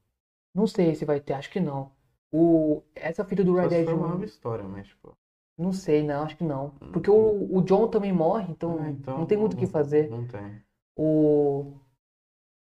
[0.53, 1.91] Não sei se vai ter, acho que não.
[2.31, 2.81] O...
[2.95, 4.09] Essa fita do Red Dead for uma 1.
[4.09, 5.15] nova história, mas, tipo.
[5.57, 6.71] Não sei, não, acho que não.
[6.91, 10.09] Porque o, o John também morre, então, ah, então não tem muito o que fazer.
[10.09, 10.61] Não tem.
[10.95, 11.73] O,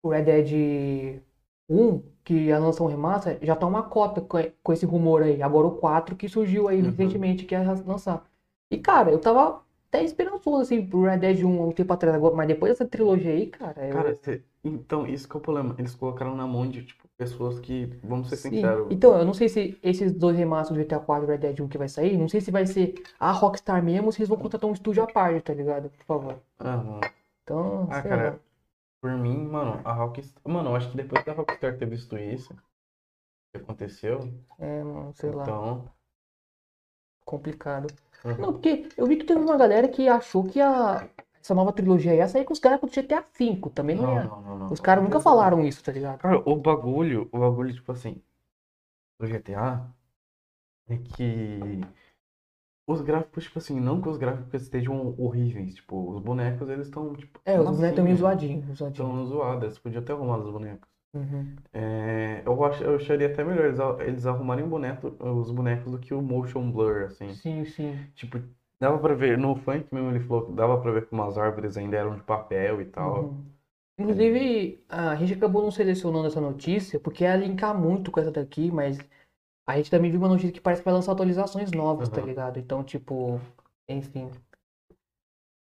[0.03, 1.21] o Red Dead
[1.69, 5.41] 1, que ia lançar um remaster, já tá uma cota com, esse rumor aí.
[5.41, 6.89] Agora o 4 que surgiu aí Uhum.
[6.91, 8.25] recentemente, que ia lançar.
[8.69, 12.15] E, cara, eu tava até esperançoso, assim, pro Red Dead 1 há um tempo atrás
[12.15, 13.93] agora, mas depois dessa trilogia aí, cara, eu...
[13.93, 15.75] Cara, cê- então, isso que é o problema.
[15.77, 18.51] Eles colocaram na mão de, tipo, pessoas que, vamos ser Sim.
[18.51, 18.91] sinceros.
[18.91, 21.67] Então, eu não sei se esses dois remasters do GTA 4 e Red Dead 1
[21.67, 24.38] que vai sair, não sei se vai ser a Rockstar mesmo ou se eles vão
[24.38, 25.89] contratar um estúdio à parte, tá ligado?
[25.89, 26.39] Por favor.
[26.60, 26.99] Aham.
[27.43, 28.39] Então, Ah, cara, lá.
[29.01, 30.41] por mim, mano, a Rockstar.
[30.45, 32.56] Mano, eu acho que depois da Rockstar ter visto isso,
[33.51, 34.19] que aconteceu,
[34.58, 35.89] É, mano, sei lá, então.
[37.25, 37.88] complicado.
[38.23, 38.38] uhum.
[38.38, 41.08] Não, porque eu vi que teve uma galera que achou que a,
[41.45, 44.41] essa nova trilogia ia sair com os caras do GTA V, também não Não, não,
[44.41, 44.73] não, não.
[44.73, 46.17] Os caras nunca falaram isso, tá ligado?
[46.17, 48.19] Cara, o bagulho, o bagulho, tipo assim,
[49.19, 49.88] do GTA
[50.89, 51.60] é que
[52.88, 57.15] os gráficos, tipo assim, não que os gráficos estejam horríveis, tipo, os bonecos, eles estão,
[57.15, 58.81] tipo, É, os bonecos estão meio assim, zoadinhos.
[58.81, 60.89] Estão zoados, eles podiam ter arrumado os bonecos.
[61.13, 61.55] Uhum.
[61.73, 66.13] É, eu, ach, eu acharia até melhor eles, eles arrumarem boneco, os bonecos do que
[66.13, 67.34] o motion blur, assim.
[67.34, 67.97] Sim, sim.
[68.15, 68.39] Tipo,
[68.79, 71.77] dava pra ver, no funk mesmo ele falou que dava pra ver que umas árvores
[71.77, 73.23] ainda eram de papel e tal.
[73.25, 73.45] Uhum.
[73.97, 78.69] Inclusive, a gente acabou não selecionando essa notícia porque ia linkar muito com essa daqui,
[78.69, 78.97] mas
[79.67, 82.27] a gente também viu uma notícia que parece que vai lançar atualizações novas, tá Uhum.
[82.27, 82.59] ligado?
[82.59, 83.39] Então, tipo,
[83.89, 84.29] enfim.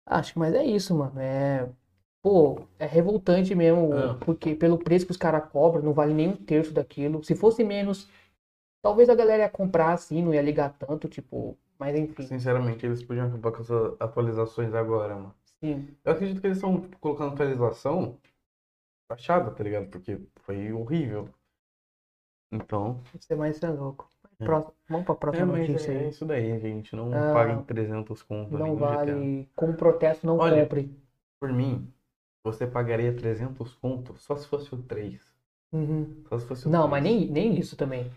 [0.06, 1.20] Acho que, mas é isso, mano.
[1.20, 1.70] É.
[2.24, 4.14] Pô, é revoltante mesmo, É.
[4.26, 7.24] porque pelo preço que os caras cobram, não vale nem um terço daquilo.
[7.24, 8.10] Se fosse menos,
[8.82, 12.24] talvez a galera ia comprar assim, não ia ligar tanto, tipo, mas enfim.
[12.24, 15.36] Sinceramente, eles podiam acabar com essas atualizações agora, mano.
[15.60, 15.96] Sim.
[16.04, 18.18] Eu acredito que eles estão tipo, colocando atualização
[19.08, 19.88] fachada, tá ligado?
[19.90, 21.30] Porque foi horrível.
[22.52, 24.08] Então, Você mais é louco.
[24.40, 24.46] É.
[24.46, 26.10] Próximo- Vamos pra é, próxima mas notícia é aí.
[26.10, 26.96] isso daí, gente.
[26.96, 29.50] Não Ah, paguem 300 conto Não vale.
[29.56, 30.96] Como protesto, não Olha, compre.
[31.40, 31.92] Por mim,
[32.44, 35.22] você pagaria 300 conto só se fosse o 3.
[35.72, 36.24] Uhum.
[36.30, 36.92] Só se fosse o Não, 3.
[36.92, 38.12] mas nem, nem isso também.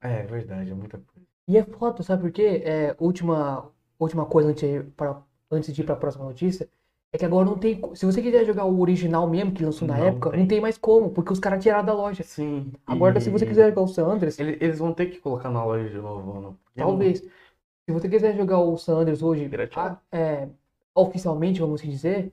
[0.00, 1.28] É, é verdade, é muita coisa.
[1.48, 2.62] E é foda, sabe por quê?
[2.64, 6.68] É, última, última coisa antes de, ir pra, antes de ir pra próxima notícia.
[7.12, 7.78] É que agora não tem.
[7.94, 10.40] Se você quiser jogar o original mesmo, que lançou na Não época, tem.
[10.40, 12.22] não tem mais como, porque os caras tiraram da loja.
[12.22, 12.72] Sim.
[12.86, 15.50] Agora, e se você quiser jogar o San Andreas, ele- Eles vão ter que colocar
[15.50, 17.18] na loja de novo, não- talvez.
[17.20, 20.48] Se você quiser jogar o San Andreas hoje, a- é,
[20.94, 22.32] oficialmente, vamos assim dizer,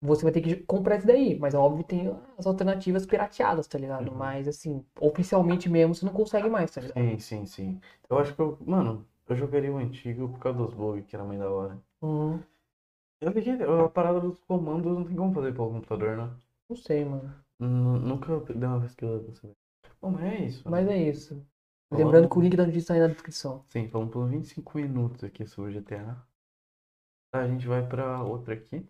[0.00, 1.38] você vai ter que comprar isso daí.
[1.38, 4.10] Mas óbvio tem as alternativas pirateadas, tá ligado?
[4.10, 4.16] Uhum.
[4.18, 6.98] Mas assim, oficialmente mesmo, você não consegue mais, tá ligado?
[6.98, 7.80] Sim, sim, sim.
[8.08, 8.58] Eu acho que eu.
[8.66, 11.78] Mano, eu jogaria o antigo por causa dos bugs, que era mais da hora.
[12.00, 12.40] Uhum.
[13.20, 16.36] Eu liguei, a parada dos comandos não tem como fazer pelo computador, né?
[16.68, 17.34] Não sei, mano.
[17.60, 19.56] Nu- Nunca dei uma pesquisa pra saber.
[20.00, 20.68] Bom, mas é isso.
[20.68, 20.92] Mas né?
[20.94, 21.46] é isso.
[21.90, 23.64] Lembrando que o link da notícia tá aí na descrição.
[23.68, 26.16] Sim, vamos por 25 minutos aqui sobre GTA.
[27.30, 28.86] Tá, a gente vai pra outra aqui.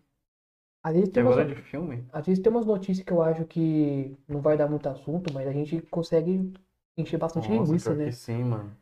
[0.83, 2.05] Às vezes tem umas, é de filme.
[2.11, 5.47] às vezes tem umas notícias que eu acho que não vai dar muito assunto, mas
[5.47, 6.53] a gente consegue
[6.97, 8.05] encher bastante Nossa, linguiça, né?
[8.05, 8.75] que sim, mano.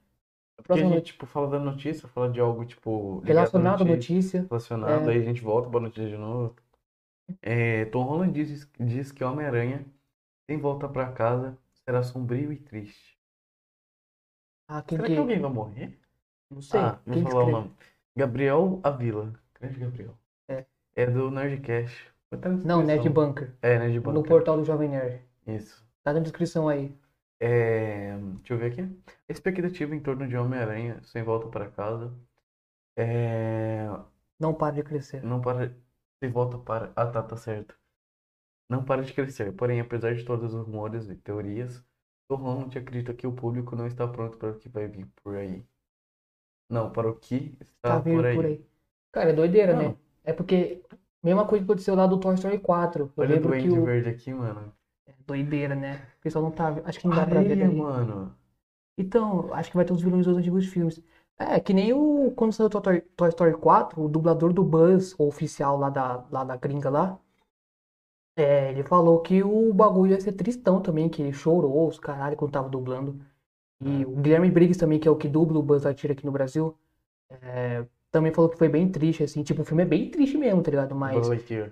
[0.55, 4.45] Porque Próxima a gente, tipo, fala da notícia, fala de algo, tipo, Relacionado à notícia.
[4.49, 5.13] relacionado, É.
[5.13, 6.55] aí a gente volta pra notícia de novo.
[7.41, 9.85] É, Tom Holland diz, diz que Homem-Aranha,
[10.49, 13.17] sem volta pra casa, será sombrio e triste.
[14.67, 15.13] Ah, quem Será que.
[15.13, 15.99] que alguém vai morrer?
[16.49, 16.79] Não sei.
[16.79, 17.71] Ah, que falar o nome.
[18.15, 19.33] Gabriel Avila.
[19.59, 20.17] Grande Gabriel.
[20.97, 21.05] É.
[21.05, 22.11] Do Nerdcast.
[22.65, 23.07] Não, Nerd.
[23.09, 23.53] Bunker.
[23.61, 24.29] É, Nerd No Bunker.
[24.29, 25.21] portal do Jovem Nerd.
[25.47, 25.85] Isso.
[26.03, 26.93] Tá na descrição aí.
[27.39, 29.01] É, deixa eu ver aqui.
[29.29, 32.11] Expectativa em torno de Homem-Aranha sem volta para casa.
[32.97, 33.85] É,
[34.39, 35.23] Não para de crescer.
[35.23, 35.73] não para.
[36.21, 36.91] Sem volta para.
[36.95, 37.77] Ah, tá, tá certo.
[38.69, 39.53] Não para de crescer.
[39.55, 41.83] Porém, apesar de todos os rumores e teorias,
[42.29, 45.35] o Ronald acredita que o público não está pronto para o que vai vir por
[45.37, 45.63] aí.
[46.69, 48.35] Não, para o que está Tá por aí.
[48.35, 48.65] por aí.
[49.13, 49.89] Cara, é doideira, Não.
[49.91, 49.97] né?
[50.27, 50.83] É porque.
[51.23, 53.03] Mesma coisa que aconteceu lá do Toy Story 4.
[53.03, 53.85] Eu Olha o Duende o.
[53.85, 54.71] Verde aqui, mano.
[55.07, 56.05] É doideira, né?
[56.19, 56.75] O pessoal não tá.
[56.83, 57.53] Acho que não dá pra ver.
[57.53, 57.75] Areia, daí.
[57.75, 58.35] mano.
[58.97, 61.01] Então, acho que vai ter os vilões dos antigos filmes.
[61.39, 62.31] É, que nem o.
[62.35, 66.25] Quando saiu o Toy, Toy Story 4, o dublador do Buzz, o oficial lá da,
[66.29, 67.19] lá da gringa lá.
[68.35, 72.37] É, ele falou que o bagulho ia ser tristão também, que ele chorou os caralho
[72.37, 73.19] quando tava dublando.
[73.81, 76.31] E o Guilherme Briggs também, que é o que dubla o Buzz Lightyear aqui no
[76.31, 76.77] Brasil,
[77.29, 77.85] é,
[78.17, 79.43] também falou que foi bem triste, assim.
[79.43, 80.95] Tipo, o filme é bem triste mesmo, tá ligado?
[80.95, 81.27] Mas.
[81.27, 81.71] Lightyear.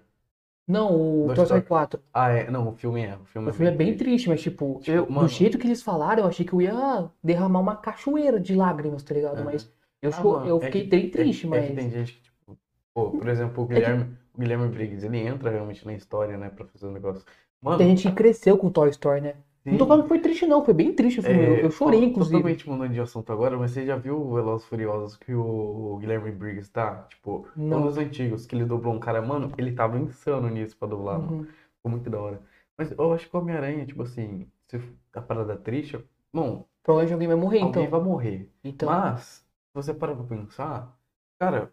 [0.67, 1.65] Não, o Toy Story Story.
[1.67, 1.99] 4.
[2.13, 2.49] Ah, é.
[2.49, 3.15] Não, o filme é.
[3.17, 5.67] O filme O filme é bem triste, mas tipo, Tipo, eu- mano- do jeito que
[5.67, 9.35] eles falaram, eu achei que eu ia derramar uma cachoeira de lágrimas, tá ligado?
[9.37, 9.45] Aham.
[9.45, 11.63] Mas eu, Ah, mano, eu é fiquei que- bem triste, é, mas.
[11.63, 12.57] É que tem gente que, tipo,
[12.95, 16.65] pô, por exemplo, o Guilherme, o Guilherme Briggs, ele entra realmente na história, né, pra
[16.65, 17.23] fazer o negócio.
[17.61, 19.35] Mano, Tem gente que cresceu com Toy Story, né?
[19.65, 21.43] Não tô falando que foi triste, não, foi bem triste o filme.
[21.43, 22.37] eu, é, eu chorei, to- inclusive.
[22.37, 25.97] Totalmente mudando de assunto agora, mas você já viu o Velozes Furiosos que o, o
[25.97, 27.03] Guilherme Briggs tá?
[27.09, 27.79] Tipo, Não.
[27.79, 31.19] um dos antigos, que ele dublou um cara, mano, ele tava insano nisso pra dublar,
[31.19, 31.31] mano.
[31.39, 31.45] Uhum.
[31.77, 32.41] Ficou muito da hora.
[32.77, 34.79] Mas eu acho que o Homem-Aranha, tipo assim, se
[35.13, 35.97] a parada triste,
[36.33, 37.91] bom, Provavelmente alguém vai morrer, alguém então.
[37.99, 38.51] vai morrer.
[38.63, 40.95] Então, Mas, se você parar pra pensar,
[41.39, 41.71] cara,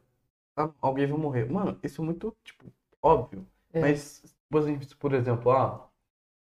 [0.81, 1.50] alguém vai morrer.
[1.50, 2.64] Mano, isso é muito, tipo,
[3.02, 3.46] óbvio.
[3.72, 3.81] É.
[3.81, 5.88] Mas, por exemplo, por exemplo, ah,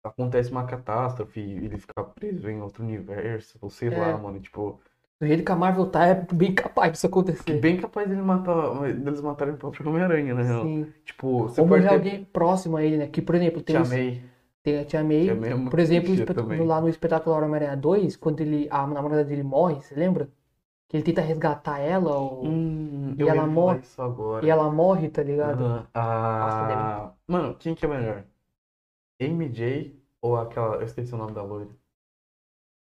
[0.03, 3.99] acontece uma catástrofe e ele fica preso em outro universo, ou sei É.
[3.99, 4.79] lá, mano, tipo,
[5.19, 7.59] do jeito que a Marvel tá, é bem capaz disso que acontecer.
[7.59, 10.43] bem capaz dele matar, deles matarem o próprio Homem-Aranha, né?
[10.61, 10.93] Sim.
[11.03, 11.95] Tipo, você Ou pode morrer ter...
[11.95, 13.07] alguém próximo a ele, né?
[13.07, 14.23] Que, por exemplo, tem, Te os- amei,
[14.63, 15.25] tem a Tia May.
[15.25, 19.43] te amei Por exemplo, espet- lá no espetáculo Homem-Aranha 2, quando ele, a namorada dele
[19.43, 20.29] morre, você lembra?
[20.87, 22.45] Que ele tenta resgatar ela, ou...
[22.45, 23.81] Hum, E ela morre.
[24.43, 25.87] e ela morre, tá ligado?
[25.93, 28.23] Ah, Nossa, mano, quem que é melhor?
[29.19, 30.75] MJ ou aquela.
[30.77, 31.69] Eu esqueci o nome da loira.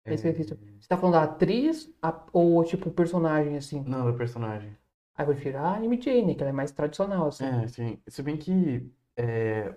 [0.06, 3.84] É, Você tá falando da atriz a- ou, tipo, o personagem, assim?
[3.88, 4.76] Não, do personagem.
[5.16, 6.34] Aí eu prefiro a MJ, né?
[6.34, 7.46] Que ela é mais tradicional, assim.
[7.46, 8.02] É, sim.
[8.08, 9.76] Se bem que é,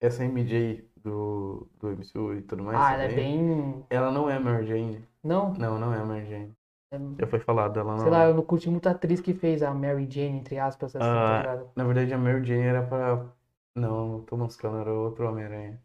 [0.00, 3.84] essa MJ do, do MCU e tudo mais, ah, ela é também, bem...
[3.90, 5.04] ela não é a Mary Jane.
[5.22, 5.52] Não?
[5.54, 6.52] Não, não é a Mary Jane.
[6.90, 8.30] É- Já foi falado, ela não Sei lá, é.
[8.30, 11.06] eu não curti muito a atriz que fez a Mary Jane, entre aspas, assim, tá
[11.14, 11.64] Ah?
[11.76, 13.26] Na verdade, a Mary Jane era pra.
[13.74, 15.80] Não, tô moscando, era outro Homem-Aranha.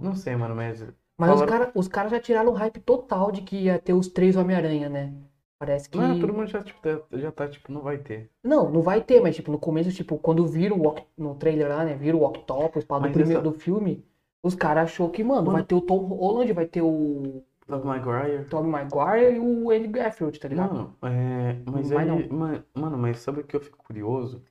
[0.00, 0.80] Não sei, mano, mas.
[1.18, 3.92] Mas os falaram- caras os cara já tiraram o hype total de que ia ter
[3.92, 5.12] os três Homem-Aranha, né?
[5.58, 5.96] Parece que...
[5.96, 8.30] Não, todo mundo já, tipo, tá- já tá, tipo, não vai ter.
[8.42, 11.84] Não, não vai ter, mas tipo, no começo, tipo, quando viram o no trailer lá,
[11.84, 11.94] né?
[11.94, 14.04] Viram o Octopus, pá, do Mas primeiro essa- do filme,
[14.42, 17.86] os caras achou que, mano, Mano- vai ter o Tom Holland, vai ter o Tobey
[17.86, 18.44] Maguire.
[18.46, 20.74] Tobey Maguire e o Andy Garfield, tá ligado?
[20.74, 24.42] Mano, é, mas vai aí, ma- mano, mas sabe o que eu fico curioso?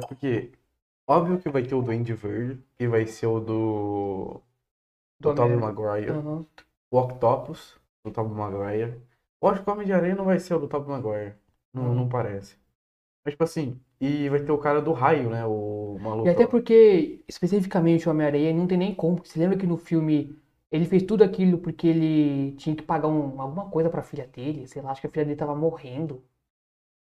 [0.00, 0.50] É porque,
[1.08, 4.42] óbvio que vai ter o Duende Verde, que vai ser o do,
[5.20, 5.60] do Tobey Homem-Aranha.
[5.60, 6.46] Maguire, Aham.
[6.90, 9.02] o Octopus, do Tobey Maguire.
[9.42, 11.34] Eu acho que o Homem de Aranha não vai ser o do Tobey Maguire,
[11.74, 11.94] não, Uhum.
[11.96, 12.58] não parece.
[13.24, 16.26] Mas, tipo assim, e vai ter o cara do raio, né, o maluco.
[16.26, 19.24] E até porque, especificamente, o Homem-Aranha não tem nem como.
[19.24, 20.36] Você lembra que no filme
[20.70, 24.66] ele fez tudo aquilo porque ele tinha que pagar um- alguma coisa pra filha dele,
[24.68, 26.22] sei lá, acho que a filha dele tava morrendo.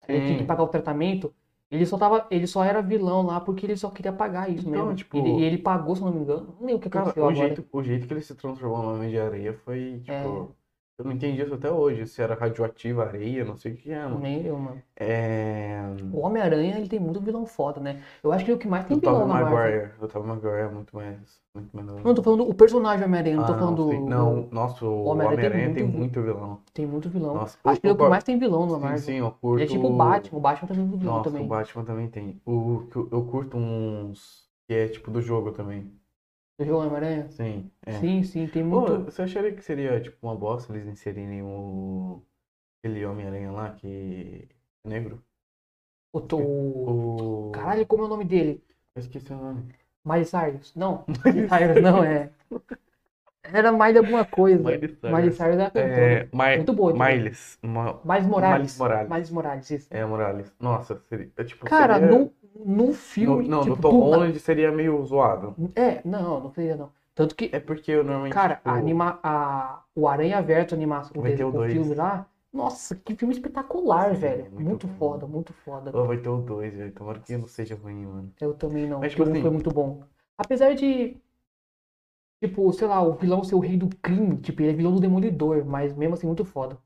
[0.07, 1.33] Ele tinha que pagar o tratamento.
[1.71, 4.81] Ele só tava, ele só era vilão lá porque ele só queria pagar isso Então,
[4.85, 4.95] mesmo.
[4.95, 6.55] tipo- Ele- E ele, pagou, se não me engano.
[6.61, 7.47] Lembro o que Cara, aconteceu o agora.
[7.47, 10.11] jeito, o jeito que ele se transformou no Homem de Areia foi, tipo...
[10.11, 10.64] É.
[10.97, 14.01] Eu não entendi isso até hoje, se era radioativa, areia, não sei o que é,
[14.03, 14.19] mano.
[14.19, 14.81] Nem eu, mano.
[14.95, 15.81] É...
[16.13, 18.01] O Homem-Aranha, ele tem muito vilão foda, né?
[18.23, 19.57] Eu acho que o que mais tem Do vilão na Marvel.
[19.57, 19.91] Maguire.
[19.99, 21.17] Do Tobey Maguire é muito mais.
[21.53, 22.01] Muito melhor.
[22.01, 23.91] Não, tô falando o personagem Homem-Aranha, não tô Ah, falando não, do.
[23.91, 24.05] sim.
[24.05, 26.59] Não, nossa, o Homem-Aranha tem Homem-Aranha tem muito- muito vilão.
[26.73, 27.33] Tem muito vilão.
[27.35, 28.97] Nossa, acho que é o que mais tem vilão na Sim, Marvel.
[28.99, 29.63] sim, eu curto.
[29.63, 30.37] É tipo o Batman.
[30.37, 31.45] O Batman tem muito vilão Nossa, também.
[31.45, 32.41] o Batman também tem.
[32.45, 34.45] O, eu curto uns.
[34.67, 35.91] Que é tipo do jogo também.
[36.57, 37.29] Do jogo Homem-Aranha?
[37.31, 37.91] Sim, é.
[37.99, 39.05] Sim, sim, tem Pô, muito.
[39.11, 42.21] você acharia que seria tipo uma bosta eles inserirem o.
[42.79, 44.47] Aquele Homem-Aranha lá que.
[44.85, 45.23] é negro?
[46.13, 47.51] O, to- o...
[47.51, 48.63] Caralho, como é o nome dele?
[48.95, 49.73] Eu esqueci o nome.
[50.05, 50.73] Miley Cyrus?
[50.75, 52.29] Não, Miley Cyrus não, é.
[53.43, 54.63] Era Miley alguma coisa.
[54.63, 55.01] Miley Cyrus.
[55.03, 55.91] Miley Cyrus é a cantora.
[55.91, 56.93] É, Mi- Muito boa.
[56.93, 57.17] também.
[57.17, 57.59] Miles.
[57.61, 58.59] Ma- Miles Morales.
[58.59, 59.09] Miles Morales.
[59.11, 59.87] Miles Morales, isso.
[59.93, 60.53] É, Morales.
[60.59, 61.31] Nossa, seria.
[61.37, 63.43] é, tipo, Cara, seria- no, no filme.
[63.47, 65.55] No, não, tipo, no Tom na- Holland seria meio zoado.
[65.75, 66.89] É, não, não seria não.
[67.13, 68.33] Tanto que, É porque eu normalmente.
[68.33, 71.71] cara, tipo, a anima, a, o Aranha Verso animação dele, ter o dois.
[71.71, 72.27] filme lá.
[72.51, 74.43] Nossa, que filme espetacular, Sim, velho.
[74.51, 75.91] muito Muito, foda, muito foda.
[75.93, 76.91] oh, vai ter o 2, velho.
[76.93, 78.31] Tomara que não seja ruim, mano.
[78.39, 80.03] Eu também não, Mas, tipo o assim- foi muito bom.
[80.37, 81.17] Apesar de.
[82.41, 84.37] Tipo, sei lá, o vilão ser o rei do crime.
[84.37, 86.77] Tipo, ele é vilão do Demolidor, mas mesmo assim, muito foda.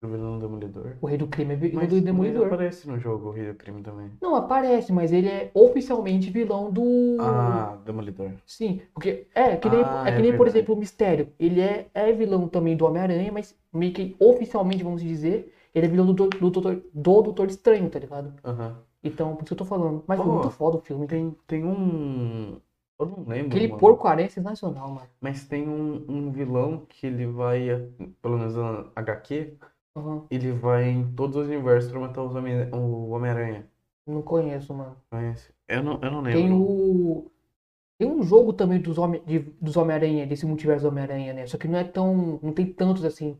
[0.00, 0.96] O vilão do Demolidor.
[1.00, 2.46] O rei do crime é vilão Mas, do mas Demolidor.
[2.46, 4.10] aparece no jogo o Rei do Crime também.
[4.22, 7.16] Não aparece, mas ele é oficialmente vilão do.
[7.20, 8.30] Ah, Demolidor.
[8.46, 10.50] Sim, porque é que nem, Ah, é que é nem por verdade.
[10.50, 11.32] exemplo, o Mistério.
[11.38, 15.88] Ele é, é vilão também do Homem-Aranha, mas meio que oficialmente, vamos dizer, ele é
[15.88, 18.32] vilão do, do, do, Doutor- do Doutor Estranho, tá ligado?
[18.44, 18.76] Aham.
[19.02, 20.04] Então, por isso eu tô falando.
[20.06, 21.06] Mas foi muito foda o filme.
[21.06, 22.60] Tem, tem um.
[23.00, 23.48] Eu não lembro.
[23.48, 23.80] Aquele mano.
[23.80, 25.08] porco-aranha é sensacional, mano.
[25.20, 27.68] Mas tem um, um vilão que ele vai,
[28.20, 29.56] pelo menos na HQ,
[29.98, 30.24] Aham.
[30.30, 33.66] ele vai em todos os universos pra matar os Homem- o Homem-Aranha.
[34.06, 34.96] Não conheço, mano.
[35.10, 35.52] Conhece?
[35.68, 36.56] Eu não, eu não Tem lembro.
[36.62, 37.30] o.
[37.98, 41.46] Tem um jogo também dos Homem, de- dos Homem-Aranha, desse multiverso do Homem-Aranha, né?
[41.46, 42.38] Só que não é tão.
[42.42, 43.36] Não tem tantos assim.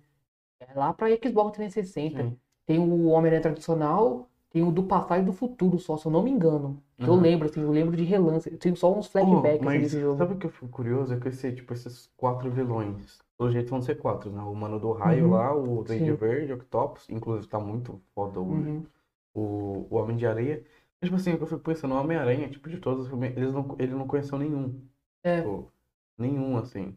[0.61, 2.23] É lá pra Xbox 360.
[2.23, 2.37] Sim.
[2.67, 6.23] Tem o Homem-Aranha tradicional, tem o do passado e do futuro só, se eu não
[6.23, 6.83] me engano.
[6.99, 8.51] Que Eu lembro, assim, eu lembro de relance.
[8.51, 10.19] Eu tenho só uns Oh, flashbacks mas desse jogo.
[10.19, 11.15] sabe o que eu fico curioso?
[11.15, 14.43] É que esse, tipo, esses quatro vilões, pelo jeito vão ser quatro, né?
[14.43, 15.31] O Mano do Raio Uhum.
[15.33, 16.13] lá, o Sim.
[16.15, 18.69] Verde, o Octopus, inclusive tá muito foda hoje.
[18.71, 18.87] Uhum.
[19.35, 20.65] O, o Homem de Areia.
[21.03, 23.53] Tipo assim, o que eu fico pensando, o Homem-Aranha, tipo, de todos os filmes, eles
[23.55, 24.81] não, ele não conheceu nenhum.
[25.23, 25.37] É.
[25.41, 25.73] Tipo,
[26.19, 26.97] nenhum, assim.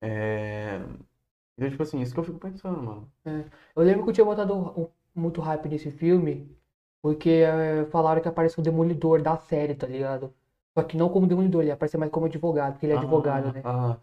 [0.00, 0.78] É...
[1.56, 3.12] Então, tipo assim, isso que eu fico pensando, mano.
[3.76, 6.48] Eu lembro que eu tinha botado muito hype nesse filme,
[7.02, 10.34] porque eh, falaram que aparece o Demolidor da série, tá ligado?
[10.76, 13.52] Só que não como Demolidor, ele aparece mais como advogado, porque ele é advogado, Ah,
[13.52, 13.62] né?
[13.64, 13.98] Ah,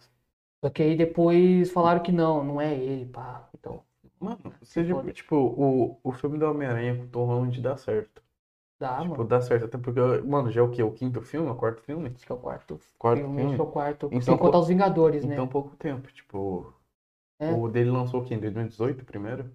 [0.63, 3.49] Só que aí depois falaram que não, não é ele, pá.
[3.53, 3.83] Então,
[4.19, 5.11] mano, seja, foda.
[5.11, 8.21] tipo, o, o filme do Homem-Aranha com o Tom Holland dá certo.
[8.79, 9.27] dá, tipo, mano.
[9.27, 9.65] dá certo.
[9.65, 10.83] Até porque, mano, já é o quê?
[10.83, 11.49] O quinto filme?
[11.49, 12.09] O quarto filme?
[12.15, 13.47] Acho que é o quarto Quarto filme, filme?
[13.47, 14.05] acho que é o quarto.
[14.07, 15.33] Então, Sem contar os Vingadores, né?
[15.33, 16.07] Então, pouco tempo.
[16.13, 16.73] Tipo,
[17.39, 17.51] É.
[17.51, 18.35] o dele lançou o quê?
[18.35, 19.49] Em 2018 primeiro?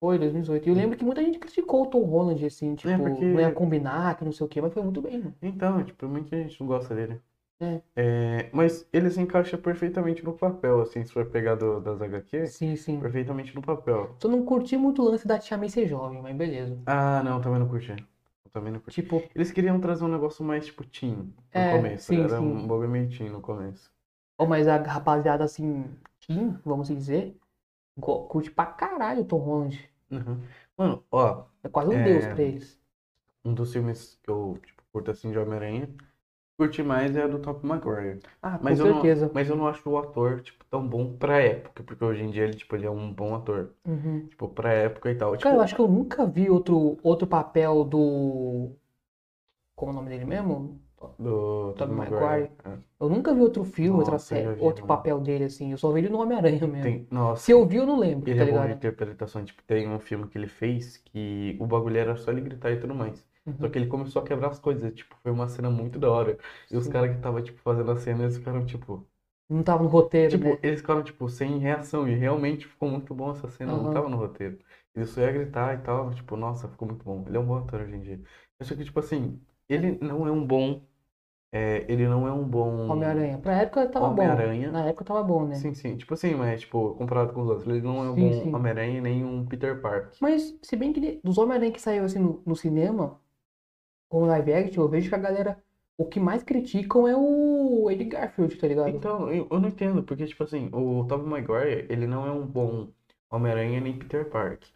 [0.00, 0.66] Foi, 2018.
[0.66, 3.52] E eu lembro que muita gente criticou o Tom Holland, assim, tipo, porque- não ia
[3.52, 5.34] combinar, que não sei o quê, mas foi muito bem, mano.
[5.42, 7.20] Então, tipo, muita gente não gosta dele.
[7.62, 7.80] É.
[7.94, 12.46] É, mas ele se encaixa perfeitamente no papel, assim, se for pegar do, das HQ,
[12.46, 12.98] Sim, sim.
[13.00, 14.16] perfeitamente no papel.
[14.20, 16.78] Só não curti muito o lance da Tia May ser jovem, mas beleza.
[16.86, 17.90] Ah, não, também não curti.
[17.92, 19.02] Eu também não curti.
[19.02, 22.12] Tipo, Eles queriam trazer um negócio mais, tipo, teen no É, começo.
[22.12, 22.46] sim, Era sim.
[22.46, 23.92] um bagulho meio teen no começo.
[24.38, 25.84] ó, mas a rapaziada, assim,
[26.26, 27.36] teen, vamos dizer,
[28.00, 29.88] curte pra caralho o Tom Holland.
[30.10, 30.40] Uhum.
[30.76, 32.04] Mano, ó, É quase um É.
[32.04, 32.80] deus pra eles.
[33.44, 35.88] um dos filmes que eu, tipo, curto assim de Homem-Aranha,
[36.56, 38.20] curti mais é a do Tobey Maguire.
[38.42, 39.30] Ah, com Mas eu, não, certeza.
[39.34, 42.44] mas eu não acho o ator, tipo, tão bom pra época, porque hoje em dia
[42.44, 43.74] ele, tipo, ele é um bom ator.
[43.84, 44.28] Uhum.
[44.28, 45.36] Tipo, pra época e tal.
[45.38, 48.76] Cara, Tipo, eu acho que eu nunca vi outro, outro papel do.
[49.74, 50.80] Como é o nome dele mesmo?
[51.18, 52.20] do Tobey Tobey Maguire.
[52.20, 52.50] Maguire.
[52.64, 52.78] É.
[53.00, 54.86] Eu nunca vi outro filme, outra Nossa, eu já série, vi, outro mano.
[54.86, 55.72] papel dele, assim.
[55.72, 56.80] Eu só vi ele no Homem-Aranha mesmo.
[56.80, 58.72] Tem, nossa, Se eu vi, eu não lembro, ele tá é bom de ligado?
[58.72, 59.44] interpretação.
[59.44, 62.78] Tipo, tem um filme que ele fez que o bagulho era só ele gritar e
[62.80, 63.26] tudo mais.
[63.60, 63.70] Só Uhum.
[63.70, 64.92] que ele começou a quebrar as coisas.
[64.94, 66.38] Tipo, foi uma cena muito da hora.
[66.70, 69.08] E os caras que tava, tipo, fazendo a cena, eles ficaram, tipo...
[69.48, 70.58] Não tava no roteiro, Tipo, né?
[70.62, 72.08] eles ficaram, tipo, sem reação.
[72.08, 73.76] E realmente ficou muito bom essa cena.
[73.76, 73.90] Não Aham.
[73.90, 74.58] tava no roteiro.
[74.94, 76.12] Ele só ia gritar e tal.
[76.14, 77.24] Tipo, nossa, ficou muito bom.
[77.26, 78.22] Ele é um bom ator hoje em dia.
[78.62, 80.86] Só que, tipo assim, ele não é um bom...
[81.52, 82.76] é, ele não é um bom...
[82.86, 83.38] Homem-Aranha.
[83.40, 84.48] Pra época tava bom.
[84.50, 84.70] Homem-Aranha.
[84.72, 85.64] Na época tava bom, né?
[85.64, 85.96] Sim, sim.
[85.96, 87.68] Tipo assim, mas, tipo, comparado com os outros.
[87.68, 88.50] Ele não é um Sim, bom.
[88.52, 90.12] Homem-Aranha nem um Peter Parker.
[90.20, 93.20] Mas, se bem que de- dos Homem-Aranha que saiu assim no, no cinema,
[94.12, 95.56] com live action, eu vejo que a galera.
[95.96, 98.88] O que mais criticam é o Eddie Garfield, tá ligado?
[98.90, 102.46] Então, eu, eu não entendo, porque, tipo assim, o Tobey Maguire, ele não é um
[102.46, 102.88] bom
[103.30, 104.68] Homem-Aranha nem Peter Parker.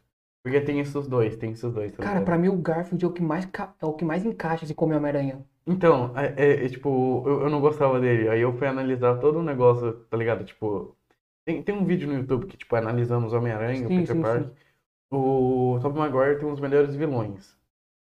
[0.43, 3.13] Porque tem esses dois, tem esses dois, tá Cara, pra mim o Garfield é o
[3.13, 5.45] que mais, é o que mais encaixa assim, como Homem-Aranha.
[5.67, 8.29] Então, é, é- é, tipo, eu, eu não gostava dele.
[8.29, 10.45] Aí eu fui analisar todo o negócio, tá ligado?
[10.45, 10.97] Tipo,
[11.45, 14.51] tem, tem um vídeo no YouTube que, tipo, analisamos Homem-Aranha, o Sim, Peter sim.
[15.11, 17.57] O Tobey Maguire tem um dos melhores vilões.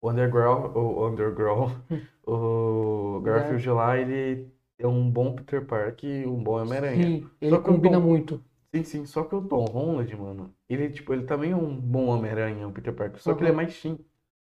[0.05, 1.73] O Underground, o Underground,
[2.27, 7.07] o Garfield lá, ele é um bom Peter Parker e um bom Homem-Aranha.
[7.07, 8.43] Sim, ele combina Tom- muito.
[8.75, 12.07] Sim, sim, só que o Tom Holland, mano, ele, tipo, ele também é um bom
[12.09, 13.99] Homem-Aranha, um Peter Parker, só que ele é mais teen.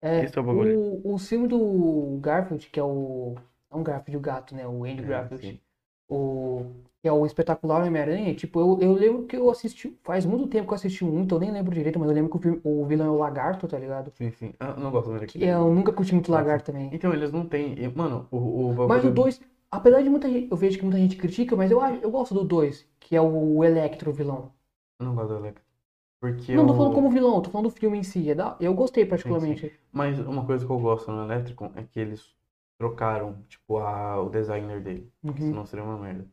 [0.02, 0.82] É, Esse é o bagulho.
[1.04, 3.36] o, o filme do Garfield, que é o.
[3.72, 4.68] É um Garfield o gato, né?
[4.68, 5.62] O Andy É, Garfield.
[6.10, 6.66] O,
[7.06, 8.34] que é o espetacular Homem-Aranha.
[8.34, 9.96] Tipo, eu, eu lembro que eu assisti.
[10.04, 12.38] Faz muito tempo que eu assisti muito, eu nem lembro direito, mas eu lembro que
[12.38, 14.12] o, filme- o vilão é o Lagarto, tá ligado?
[14.16, 14.54] Sim, sim.
[14.60, 15.46] Ah, eu não gosto muito daquele.
[15.46, 16.32] eu nunca curti muito.
[16.32, 16.90] Lagarto também.
[16.92, 17.76] Então, eles não têm.
[17.96, 18.38] Mano, o,
[18.72, 19.40] o Mas o 2,
[19.70, 20.50] apesar de muita gente.
[20.50, 23.64] Eu vejo que muita gente critica, mas eu, eu gosto do 2, que é o
[23.64, 24.52] Electro vilão.
[25.00, 25.64] Eu não gosto do Electro.
[26.20, 28.30] Porque Não tô o- falando como vilão, tô falando do filme em si.
[28.32, 29.72] É da- Eu gostei particularmente.
[29.92, 32.34] Mas uma coisa que eu gosto no Electric é que eles
[32.78, 35.12] trocaram, tipo, a, o designer dele.
[35.24, 35.36] Uhum.
[35.38, 36.28] Senão seria uma merda.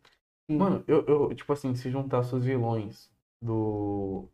[0.48, 4.28] Mano, eu, eu, tipo assim, se juntasse os vilões do.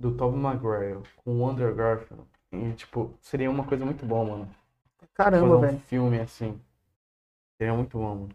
[0.00, 4.54] Do Tobey Maguire com o Andrew Garfield, e, tipo, seria uma coisa muito boa, mano.
[5.14, 5.82] Caramba, Fazer um velho.
[5.88, 6.60] filme assim.
[7.58, 8.28] Seria muito bom, mano.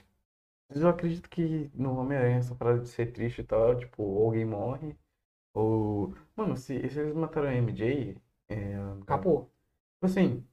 [0.70, 4.28] Mas eu acredito que no Homem-Aranha, essa parada de ser triste e tal, tipo, ou
[4.28, 4.96] alguém morre,
[5.54, 6.16] ou.
[6.36, 8.18] Mano, se, se eles mataram a MJ,
[8.50, 8.76] é.
[9.04, 9.50] Acabou.
[9.96, 10.46] Tipo assim,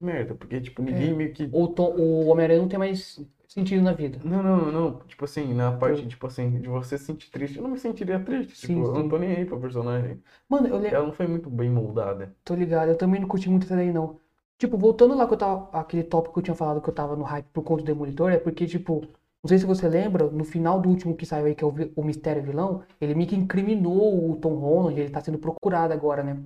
[0.00, 1.14] merda, porque, tipo, ninguém É.
[1.14, 1.44] meio que.
[1.52, 3.18] O, Tom- o Homem-Aranha não tem mais
[3.52, 4.18] sentido na vida.
[4.24, 4.98] Não, não, não.
[5.06, 7.78] Tipo assim, na parte, Eu- tipo assim, de você se sentir triste, eu não me
[7.78, 8.56] sentiria triste.
[8.56, 9.02] Sim, Tipo, eu sim.
[9.02, 10.22] não tô nem aí pra personagem.
[10.48, 10.96] Mano, eu lembro.
[10.96, 12.36] Ela não foi muito bem moldada.
[12.44, 14.18] Tô ligado, eu também não curti muito essa daí, não.
[14.58, 15.70] Tipo, voltando lá que eu tava.
[15.78, 18.30] Aquele tópico que eu tinha falado que eu tava no hype por conta do Demolidor,
[18.32, 19.00] é porque, tipo,
[19.42, 21.72] não sei se você lembra, no final do último que saiu aí, que é o,
[21.96, 26.22] o Mistério Vilão, ele meio que incriminou o Tom Holland, ele tá sendo procurado agora,
[26.22, 26.42] né?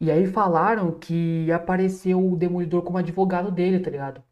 [0.00, 4.22] E aí falaram que apareceu o Demolidor como advogado dele, tá ligado?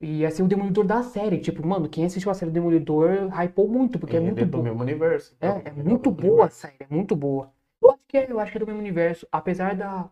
[0.00, 1.38] E ia ser o Demolidor da série.
[1.40, 3.10] Tipo, mano, quem assistiu a série Demolidor
[3.42, 4.62] hypou muito, porque é Ele muito do bom.
[4.64, 5.36] mesmo universo.
[5.40, 7.52] É, então, é ele muito do boa a série, é muito boa.
[7.82, 9.26] Eu acho que é, eu acho que é do mesmo universo.
[9.30, 10.10] Apesar da,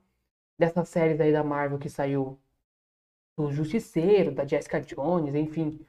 [0.59, 2.39] dessas séries aí da Marvel que saiu
[3.37, 5.81] do Justiceiro, da Jessica Jones, enfim.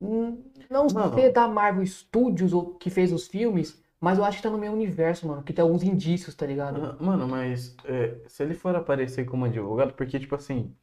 [0.00, 1.14] hum, Não Mano.
[1.14, 4.58] ser da Marvel Studios ou que fez os filmes, mas eu acho que tá no
[4.58, 5.42] mesmo universo, mano.
[5.42, 6.76] Que tem alguns indícios, tá ligado?
[6.76, 10.74] Ah, Mano, mas é, se ele for aparecer como advogado, porque, tipo assim,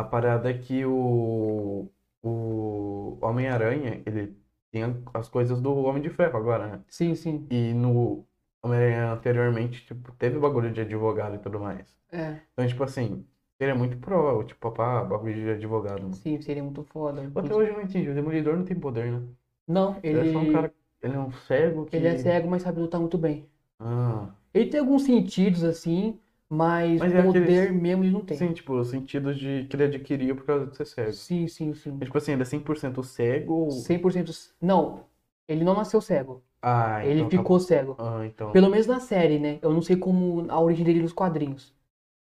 [0.00, 1.90] a parada é que o,
[2.22, 4.36] o Homem-Aranha, ele
[4.70, 4.82] tem
[5.14, 6.84] as coisas do Homem de Ferro agora, né?
[6.88, 7.46] Sim, sim.
[7.50, 8.26] E no
[8.62, 11.94] Homem-Aranha anteriormente, tipo, teve bagulho de advogado e tudo mais.
[12.12, 13.26] É, Então, tipo assim,
[13.58, 16.02] ele é muito pro, tipo, pá, bagulho de advogado.
[16.02, 16.14] mano.
[16.14, 17.22] sim, seria muito foda.
[17.34, 19.26] Até hoje eu não entendi, o Demolidor não tem poder, né?
[19.66, 21.96] Não, Ele é só um ele, cara, ele é um cego que...
[21.96, 23.48] ele é cego, mas sabe lutar muito bem.
[23.78, 26.18] Ah, Ele tem alguns sentidos, assim,
[26.50, 28.36] mas Mas é poder aqueles- mesmo ele não tem.
[28.36, 31.12] sim, tipo, sentidos de que ele adquiriu por causa de ser cego.
[31.12, 31.90] Sim, sim, sim.
[31.92, 33.70] Mas, tipo assim, ele é 100% cego ou...
[33.70, 34.32] 100%.
[34.60, 35.04] Não,
[35.48, 36.42] ele não nasceu cego.
[36.62, 37.96] Ah, Ele então tá- ficou cego.
[37.98, 38.52] Ah, então...
[38.52, 39.58] Pelo menos na série, né?
[39.62, 41.72] Eu não sei como a origem dele nos quadrinhos.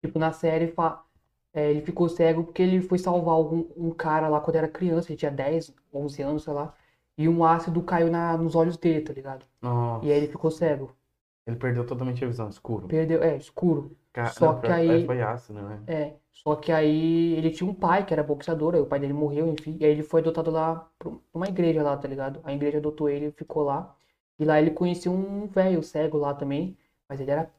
[0.02, 1.04] Tipo, na série, fa-
[1.54, 5.12] é, ele ficou cego porque ele foi salvar algum, um cara lá quando era criança.
[5.12, 6.74] Ele tinha 10, 11 anos, sei lá.
[7.18, 9.46] E um ácido caiu na, nos olhos dele, tá ligado?
[9.62, 10.96] Nossa, E aí ele ficou cego.
[11.50, 12.88] Ele perdeu totalmente a visão, escuro.
[12.88, 13.96] Perdeu, é, escuro.
[14.14, 15.80] Ca- só não, que aí- Foi ácido, né?
[15.88, 19.14] É, só que aí ele tinha um pai que era boxeador, aí o pai dele
[19.14, 22.40] morreu, enfim, e aí ele foi adotado lá pra uma igreja lá, tá ligado?
[22.44, 23.96] A igreja adotou ele e ficou lá.
[24.40, 26.78] E lá ele conheceu um velho cego lá também,
[27.08, 27.52] mas ele era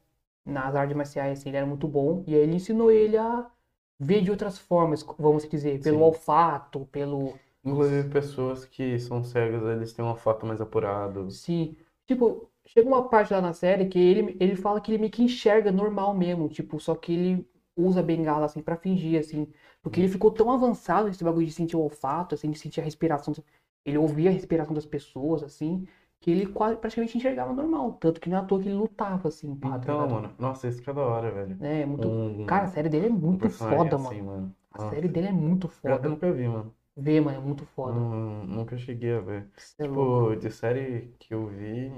[0.45, 3.45] nas artes marciais, assim, ele era muito bom, e aí ele ensinou ele a
[3.99, 6.03] ver de outras formas, vamos dizer, pelo Sim.
[6.03, 7.33] olfato, pelo.
[7.63, 11.29] Inclusive, pessoas que são cegas, eles têm um olfato mais apurado.
[11.29, 11.75] Sim.
[12.07, 15.23] Tipo, chega uma parte lá na série que ele, ele fala que ele meio que
[15.23, 19.47] enxerga normal mesmo, tipo, só que ele usa bengala, assim, pra fingir, assim.
[19.81, 22.83] Porque ele ficou tão avançado nesse bagulho de sentir o olfato, assim, de sentir a
[22.83, 23.33] respiração.
[23.85, 25.87] Ele ouvia a respiração das pessoas, assim,
[26.19, 27.93] que ele quase, praticamente enxergava normal.
[27.93, 30.21] Tanto que não é à toa que ele lutava, assim, pá, tá Então, ligado?
[30.21, 31.59] mano, nossa, isso que é da hora, velho.
[31.59, 32.15] É, muito...
[32.15, 34.21] Um, Cara, a série dele é um muito personagem foda, assim, mano.
[34.21, 34.55] mano.
[34.71, 34.95] A Nossa.
[34.95, 36.11] série dele é muito Eu, eu foda.
[36.11, 36.75] nunca vi, mano.
[36.97, 38.07] Vê, mano, é muito foda.
[38.07, 39.51] Não- nunca cheguei a ver.
[39.65, 40.25] Cê é louco.
[40.25, 41.91] Tipo, de série que eu vi.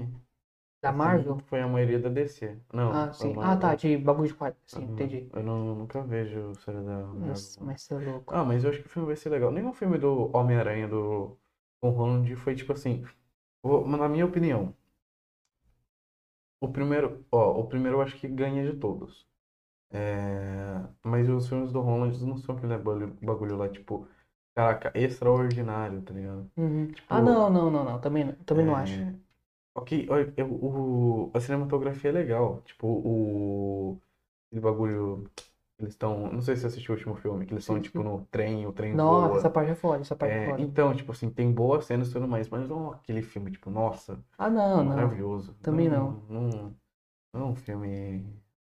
[0.84, 1.38] Da Marvel?
[1.46, 2.58] Foi a maioria da DC.
[2.72, 3.34] Não, Ah, sim.
[3.40, 4.58] Ah, tá, de bagulho de quadro.
[4.66, 4.92] Sim, Aham.
[4.92, 5.28] entendi.
[5.32, 7.28] Eu não, nunca vejo série da Marvel.
[7.28, 8.34] Nossa, mas você é louco.
[8.34, 9.50] Ah, mas eu acho que o filme vai ser legal.
[9.50, 11.36] Nenhum filme do Homem-Aranha do
[11.80, 13.02] Tom Holland foi tipo assim.
[13.62, 14.74] vou- Na minha opinião,
[16.60, 19.26] o primeiro, ó, o primeiro eu acho que ganha de todos.
[19.92, 24.08] É, mas os filmes do Holland não são aquele bagulho, bagulho lá, tipo,
[24.56, 26.50] caraca, extraordinário, tá ligado?
[26.56, 26.88] Uhum.
[26.92, 28.00] Tipo, Ah, não, não, não, não.
[28.00, 29.02] Também, não- também não é, acho.
[29.74, 32.62] Ok, olha, eu- o, a cinematografia é legal.
[32.62, 34.00] Tipo, o.
[34.48, 35.30] Aquele bagulho.
[35.78, 36.32] Eles estão.
[36.32, 38.04] Não sei se você assistiu o último filme, que eles estão, Sim, tipo, sim.
[38.04, 39.48] no trem, o trem Nossa, voa.
[39.48, 40.62] essa parte é foda, essa parte é É, foda.
[40.62, 44.24] então, tipo assim, tem boas cenas e tudo mais, mas não aquele filme, tipo, nossa,
[44.38, 45.20] Ah, não, não.
[45.22, 45.54] maravilhoso.
[45.62, 46.22] Também não.
[46.28, 46.76] Não,
[47.34, 48.24] não é um filme.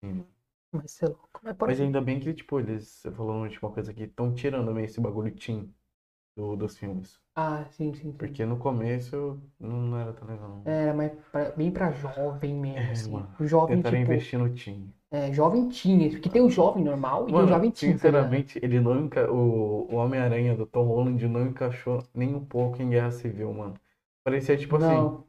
[0.03, 0.25] assim,
[0.71, 1.39] Mas você é louco.
[1.43, 4.33] Mas pode Mas ainda bem que, tipo, eles, você falou uma última coisa aqui, estão
[4.33, 5.73] tirando meio esse bagulho teen
[6.35, 7.21] do, dos filmes.
[7.35, 8.19] Ah, sim, sim, sim.
[8.19, 10.49] Porque no começo não, era tão legal.
[10.49, 10.65] não.
[10.65, 10.78] Mais
[11.49, 13.11] pra- bem pra jovem mesmo, É, assim.
[13.11, 13.35] mano.
[13.41, 14.93] Jovem, Tentaram tipo, investir no teen.
[15.11, 16.09] é, jovem teen.
[16.11, 18.99] Porque tem o jovem normal e tem o Mano, jovem teen, tá sinceramente, ele não
[19.05, 19.31] enca...
[19.31, 23.75] o, o Homem-Aranha do Tom Holland não encaixou nem um pouco em Guerra Civil, mano.
[24.23, 25.23] Parecia tipo assim, Não,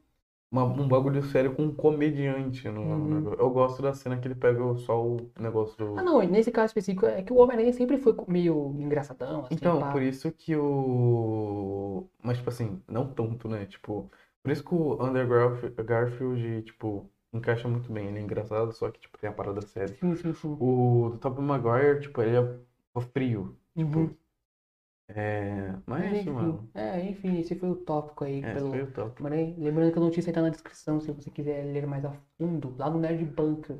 [0.51, 3.33] uma- um bagulho sério com um comediante no Uhum.
[3.33, 5.97] Eu gosto da cena que ele pega só o negócio do.
[5.97, 9.79] ah, não, nesse caso específico é que o Homem-Aranha sempre foi meio engraçadão, assim, Então,
[9.79, 9.91] pá.
[9.91, 12.07] por isso que o.
[12.23, 13.65] Mas, tipo assim, não tanto, né?
[13.65, 14.09] Tipo,
[14.43, 18.07] por isso que o Garf- Garfield, tipo, encaixa muito bem.
[18.07, 19.97] Ele é engraçado, só que, tipo, tem a parada séria.
[19.99, 20.57] Sim, sim, sim.
[20.59, 23.57] O do Tobey Maguire, tipo, ele é frio.
[23.75, 24.15] Uhum.
[25.07, 25.73] É.
[25.85, 26.69] Mas é Mas isso, enfim, mano.
[26.73, 28.71] é, enfim, esse foi o tópico aí É, pelo...
[28.71, 29.21] foi o top.
[29.21, 32.11] Mas aí, lembrando que a notícia está na descrição, se você quiser ler mais a
[32.37, 33.77] fundo, lá no Nerd Bunker.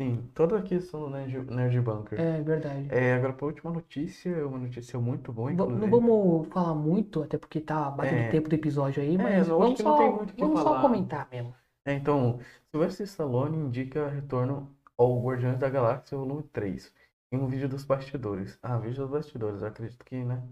[0.00, 2.20] Sim, toda a questão do Nerd, Nerd Bunker.
[2.20, 2.88] É verdade.
[2.92, 5.90] É, agora pra última notícia, uma notícia muito boa, Va- Não inclusive.
[5.90, 8.30] vamos falar muito, até porque tá batendo É.
[8.32, 10.34] tempo do episódio aí, É, mas eu acho vamos que não só, tem muito o
[10.34, 10.82] que vamos só falar.
[10.82, 11.54] comentar mesmo.
[11.86, 12.40] É, então,
[12.70, 16.92] Sylvester Stallone indica retorno ao Guardiões da Galáxia Volume 3
[17.30, 18.58] em um vídeo dos bastidores.
[18.62, 20.42] Ah, vídeo dos bastidores, eu acredito que, né?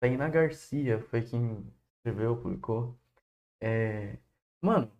[0.00, 1.64] Tainá Garcia foi quem
[1.98, 2.96] escreveu, publicou.
[3.60, 4.18] É...
[4.62, 4.90] Mano,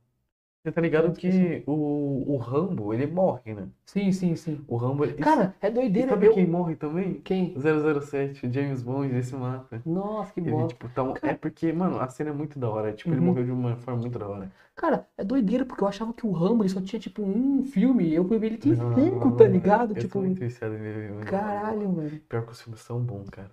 [0.68, 3.68] você tá ligado que o, o Rambo, ele morre, né?
[3.86, 4.64] Sim, sim, sim.
[4.68, 5.14] O Rambo, ele...
[5.14, 6.10] Cara, é E doideira.
[6.10, 7.14] sabe eu- quem morre também?
[7.20, 7.54] Quem?
[7.58, 9.82] 007, o James Bond, ele se mata.
[9.84, 10.68] Nossa, que Ele, bosta.
[10.68, 12.92] tipo, tá um- É porque, mano, a cena é muito da hora.
[12.92, 13.26] Tipo, ele Uhum.
[13.26, 14.52] morreu de uma forma muito da hora.
[14.76, 18.14] Cara, é doideira, porque eu achava que o Rambo ele só tinha, tipo, um filme.
[18.14, 19.92] Eu fui ver ele tem Não, cinco, tá ligado?
[19.94, 21.26] Eu Tipo, muito viciado em ver mano.
[21.26, 22.10] caralho, mano.
[22.28, 23.50] Pior que os filmes são bons, cara.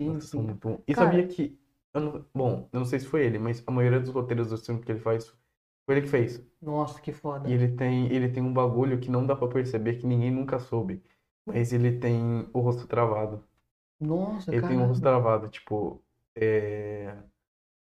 [0.00, 0.46] Sim, Nossa, são sim.
[0.46, 0.80] muito bons.
[0.86, 1.58] E Cara- sabia que.
[1.94, 4.64] eu não- Bom, eu não sei se foi ele, mas a maioria dos roteiros dos
[4.66, 5.32] filmes que ele faz
[5.86, 6.44] foi ele que fez.
[6.60, 7.48] Nossa, que foda.
[7.48, 10.58] E ele tem, ele tem um bagulho que não dá pra perceber, que ninguém nunca
[10.58, 11.02] soube.
[11.46, 13.42] Mas ele tem o rosto travado.
[14.00, 16.02] Nossa, Ele tem um rosto travado, tipo.
[16.34, 17.16] É.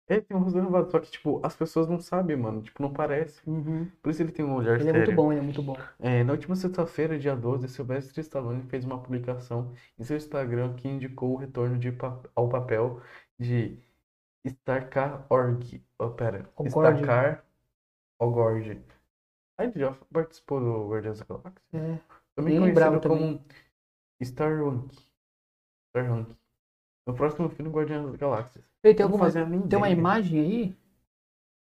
[0.08, 2.62] Ele tem um rosto travado, só que, tipo, as pessoas não sabem, mano.
[2.62, 3.40] Tipo, não parece.
[3.48, 3.88] Uhum.
[4.02, 5.14] Por isso ele tem um olhar Ele é muito sério.
[5.16, 5.76] bom, ele é muito bom.
[5.98, 10.88] É, na última sexta-feira, dia 12, Sylvester Stallone fez uma publicação em seu Instagram que
[10.88, 13.00] indicou o retorno de pa- ao papel
[13.38, 13.78] de
[14.44, 15.82] Starcar-Org.
[15.98, 16.48] Oh, pera.
[16.66, 17.44] Starcar
[18.20, 18.84] Ogord.
[19.58, 21.62] Ah, ele já participou do Guardiões da Galáxia?
[21.72, 21.98] É.
[22.34, 23.44] Também lembrava conhecido como
[24.22, 24.96] Starhunk.
[25.88, 26.36] Starhunk.
[27.06, 28.62] No próximo filme, Guardiões da Galáxia.
[28.84, 29.30] Ele tem alguma.
[29.30, 30.76] Tem uma imagem aí?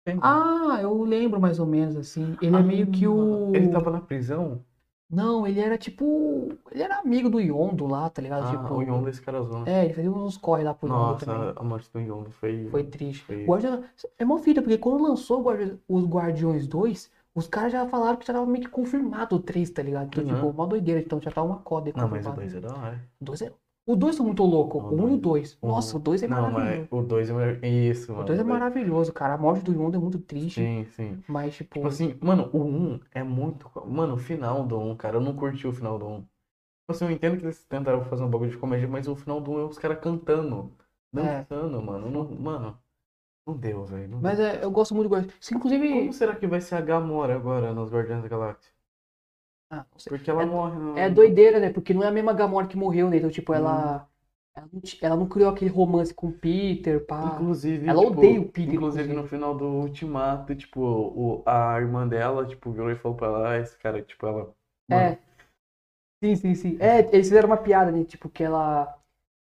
[0.04, 0.18] Tem.
[0.22, 2.36] Ah, eu lembro mais ou menos assim.
[2.42, 3.54] Ele é Ah, meio que o.
[3.54, 4.64] Ele tava na prisão?
[5.10, 6.50] Não, ele era tipo.
[6.70, 8.44] Ele era amigo do Yondo lá, tá ligado?
[8.46, 8.74] Ah, tipo.
[8.74, 9.68] o Yondo esse cara zona.
[9.68, 11.38] É, ele fazia uns corre lá pro Yondo também.
[11.46, 12.68] Nossa, a morte do Yondo foi...
[12.70, 13.24] Foi triste.
[13.24, 13.82] Foi- Guardião...
[14.18, 18.26] É mó fita, porque quando lançou Guardi- os Guardiões 2, os caras já falaram que
[18.26, 20.08] já tava meio que confirmado o 3, tá ligado?
[20.08, 20.34] Então, Uhum.
[20.34, 21.00] tipo, mó doideira.
[21.00, 22.40] Então já tá uma coda Não, mas o confirmada.
[22.42, 23.00] 2 é da hora.
[23.20, 23.52] O dois é...
[23.88, 24.82] Os dois são muito loucos.
[24.82, 25.20] O O 1 e o dois.
[25.54, 25.58] 2.
[25.62, 26.88] O- Nossa, o 2 é Não, maravilhoso.
[26.90, 27.68] mas o 2 é.
[27.68, 28.26] Isso, O mano.
[28.26, 29.34] 2 é maravilhoso, cara.
[29.34, 30.60] A morte do Yondo é muito triste.
[30.60, 31.18] Sim, sim.
[31.26, 31.74] Mas, tipo.
[31.76, 33.70] Tipo assim, mano, o 1 é muito.
[33.86, 36.16] Mano, o final do 1, cara, eu não curti o final do 1.
[36.20, 36.28] Tipo
[36.90, 39.52] assim, eu entendo que eles tentaram fazer um bagulho de comédia, mas o final do
[39.52, 40.70] 1 é os caras cantando,
[41.16, 41.42] É.
[41.44, 42.10] dançando, mano.
[42.10, 42.78] Não, mano,
[43.46, 44.18] não deu, velho.
[44.20, 44.46] Mas deu.
[44.46, 45.50] é, eu gosto muito do Guardiões.
[45.50, 45.88] Inclusive.
[46.00, 48.70] Como será que vai ser a Gamora agora nos Guardiões da Galáxia?
[49.70, 49.84] Ah.
[50.06, 50.98] Porque ela É- morre no.
[50.98, 51.70] É doideira, né?
[51.70, 53.16] Porque não é a mesma Gamora que morreu, né?
[53.18, 53.56] Então, tipo, Hum.
[53.56, 54.08] ela.
[54.56, 57.20] Ela não, ela não criou aquele romance com o Peter, pá.
[57.34, 59.12] Inclusive, Ela tipo, odeia o Peter, Inclusive, inclusive.
[59.14, 63.50] no final do Ultimato, tipo, o, a irmã dela, tipo, virou e falou pra ela,
[63.52, 64.52] ah, esse cara, tipo, ela.
[64.88, 65.18] Mano, É.
[66.22, 66.76] Sim, sim, sim.
[66.80, 68.04] É, eles fizeram uma piada, né?
[68.04, 68.94] Tipo, que ela.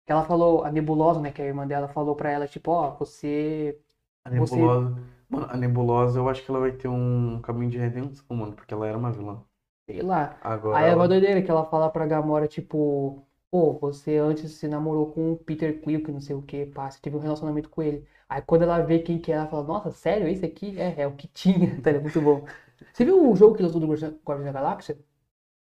[0.05, 1.31] Que ela falou, a Nebulosa, né?
[1.31, 3.79] Que a irmã dela falou pra ela, tipo, ó, você.
[4.25, 4.95] a você- nebulosa.
[5.29, 8.73] Mano, a nebulosa, eu acho que ela vai ter um caminho de redenção, mano, porque
[8.73, 9.43] ela era uma vilã.
[9.89, 10.37] Sei lá.
[10.41, 10.77] Agora.
[10.77, 15.11] Aí é uma doideira que ela fala pra Gamora, tipo, pô, você antes se namorou
[15.11, 17.81] com o Peter Quill, que não sei o que, pá, você teve um relacionamento com
[17.81, 18.05] ele.
[18.27, 20.77] Aí quando ela vê quem que é, ela fala, nossa, sério, esse aqui?
[20.79, 22.03] É, é o que tinha, tá ligado?
[22.03, 22.45] Muito bom.
[22.93, 24.97] Você viu o jogo que lançou do Guardiões da Galáxia?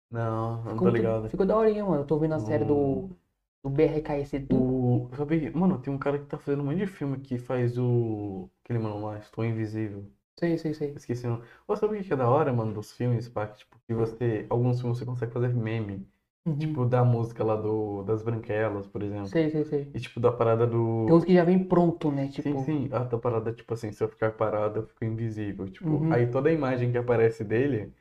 [0.09, 1.29] Não, não Ficou, tô muito- ligado.
[1.29, 2.01] ficou daorinha, mano.
[2.03, 3.09] Eu tô vendo a série do, Hum.
[3.63, 4.55] do BRKS do.
[4.55, 5.09] O.
[5.17, 8.49] Sabe, mano, tem um cara que tá fazendo um monte de filme que faz o.
[8.63, 10.05] Aquele mano lá, Estou Invisível.
[10.39, 10.93] Sei, sei, sei.
[10.95, 11.45] Esqueci o nome.
[11.67, 13.47] Ô, sabe o que é da hora, mano, dos filmes, pá?
[13.47, 14.45] que, Tipo, que você.
[14.49, 16.07] Alguns filmes você consegue fazer meme.
[16.45, 16.59] Uhum.
[16.59, 19.29] Tipo, da música lá do, das branquelas, por exemplo.
[19.29, 19.93] Sei, sei, sei.
[19.93, 21.05] E tipo, da parada do.
[21.07, 22.27] Tem uns que já vem pronto, né?
[22.29, 22.89] Tipo, Sim, sim.
[22.93, 25.69] A da parada, tipo assim, se eu ficar parado, eu fico invisível.
[25.69, 26.13] Tipo, Uhum.
[26.13, 27.93] aí toda a imagem que aparece dele,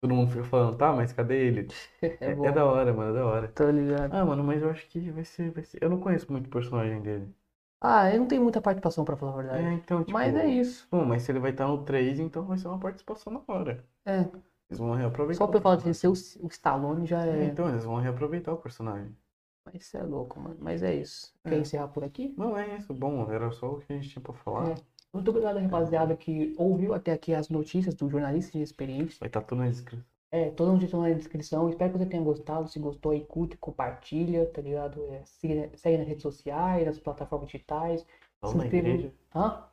[0.00, 1.68] todo mundo fica falando, tá, mas cadê ele?
[2.02, 3.48] é É, é da hora, mano, é da hora.
[3.54, 4.12] Tô ligado.
[4.14, 5.82] Ah, mano, mas eu acho que vai ser, vai ser.
[5.82, 7.34] Eu não conheço muito o personagem dele.
[7.80, 9.74] Ah, eu não tenho muita participação pra falar a É, verdade.
[9.76, 10.12] então, tipo.
[10.12, 10.86] Mas é isso.
[10.90, 13.84] Bom, mas se ele vai estar no 3, então vai ser uma participação na hora.
[14.04, 14.20] É.
[14.68, 15.38] Eles vão reaproveitar.
[15.44, 17.44] Só pelo fato de ser o, o Stallone já É, é.
[17.44, 19.16] então, eles vão reaproveitar o personagem.
[19.64, 20.56] Mas isso é louco, mano.
[20.60, 21.32] Mas é isso.
[21.44, 21.58] Quer É.
[21.58, 22.34] encerrar por aqui?
[22.36, 24.70] Não é isso, bom, era só o que a gente tinha pra falar.
[24.70, 24.74] É.
[25.12, 29.16] Muito obrigado, rapaziada, que ouviu até aqui as notícias do jornalista de experiência.
[29.20, 30.04] Vai estar tudo na descrição.
[30.30, 31.68] É, todo mundo estão na descrição.
[31.70, 32.68] Espero que você tenha gostado.
[32.68, 35.02] Se gostou aí, curte, compartilha, tá ligado?
[35.14, 38.06] É, siga, segue nas redes sociais, nas plataformas digitais.
[38.40, 39.14] Só Se na inscreva- igreja.
[39.34, 39.64] Hã?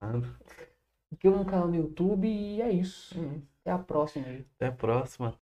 [0.00, 0.36] Nada.
[1.12, 3.18] Inscreva no canal no YouTube e é isso.
[3.20, 3.42] Hum.
[3.60, 4.46] Até a próxima aí.
[4.56, 5.38] Até a próxima.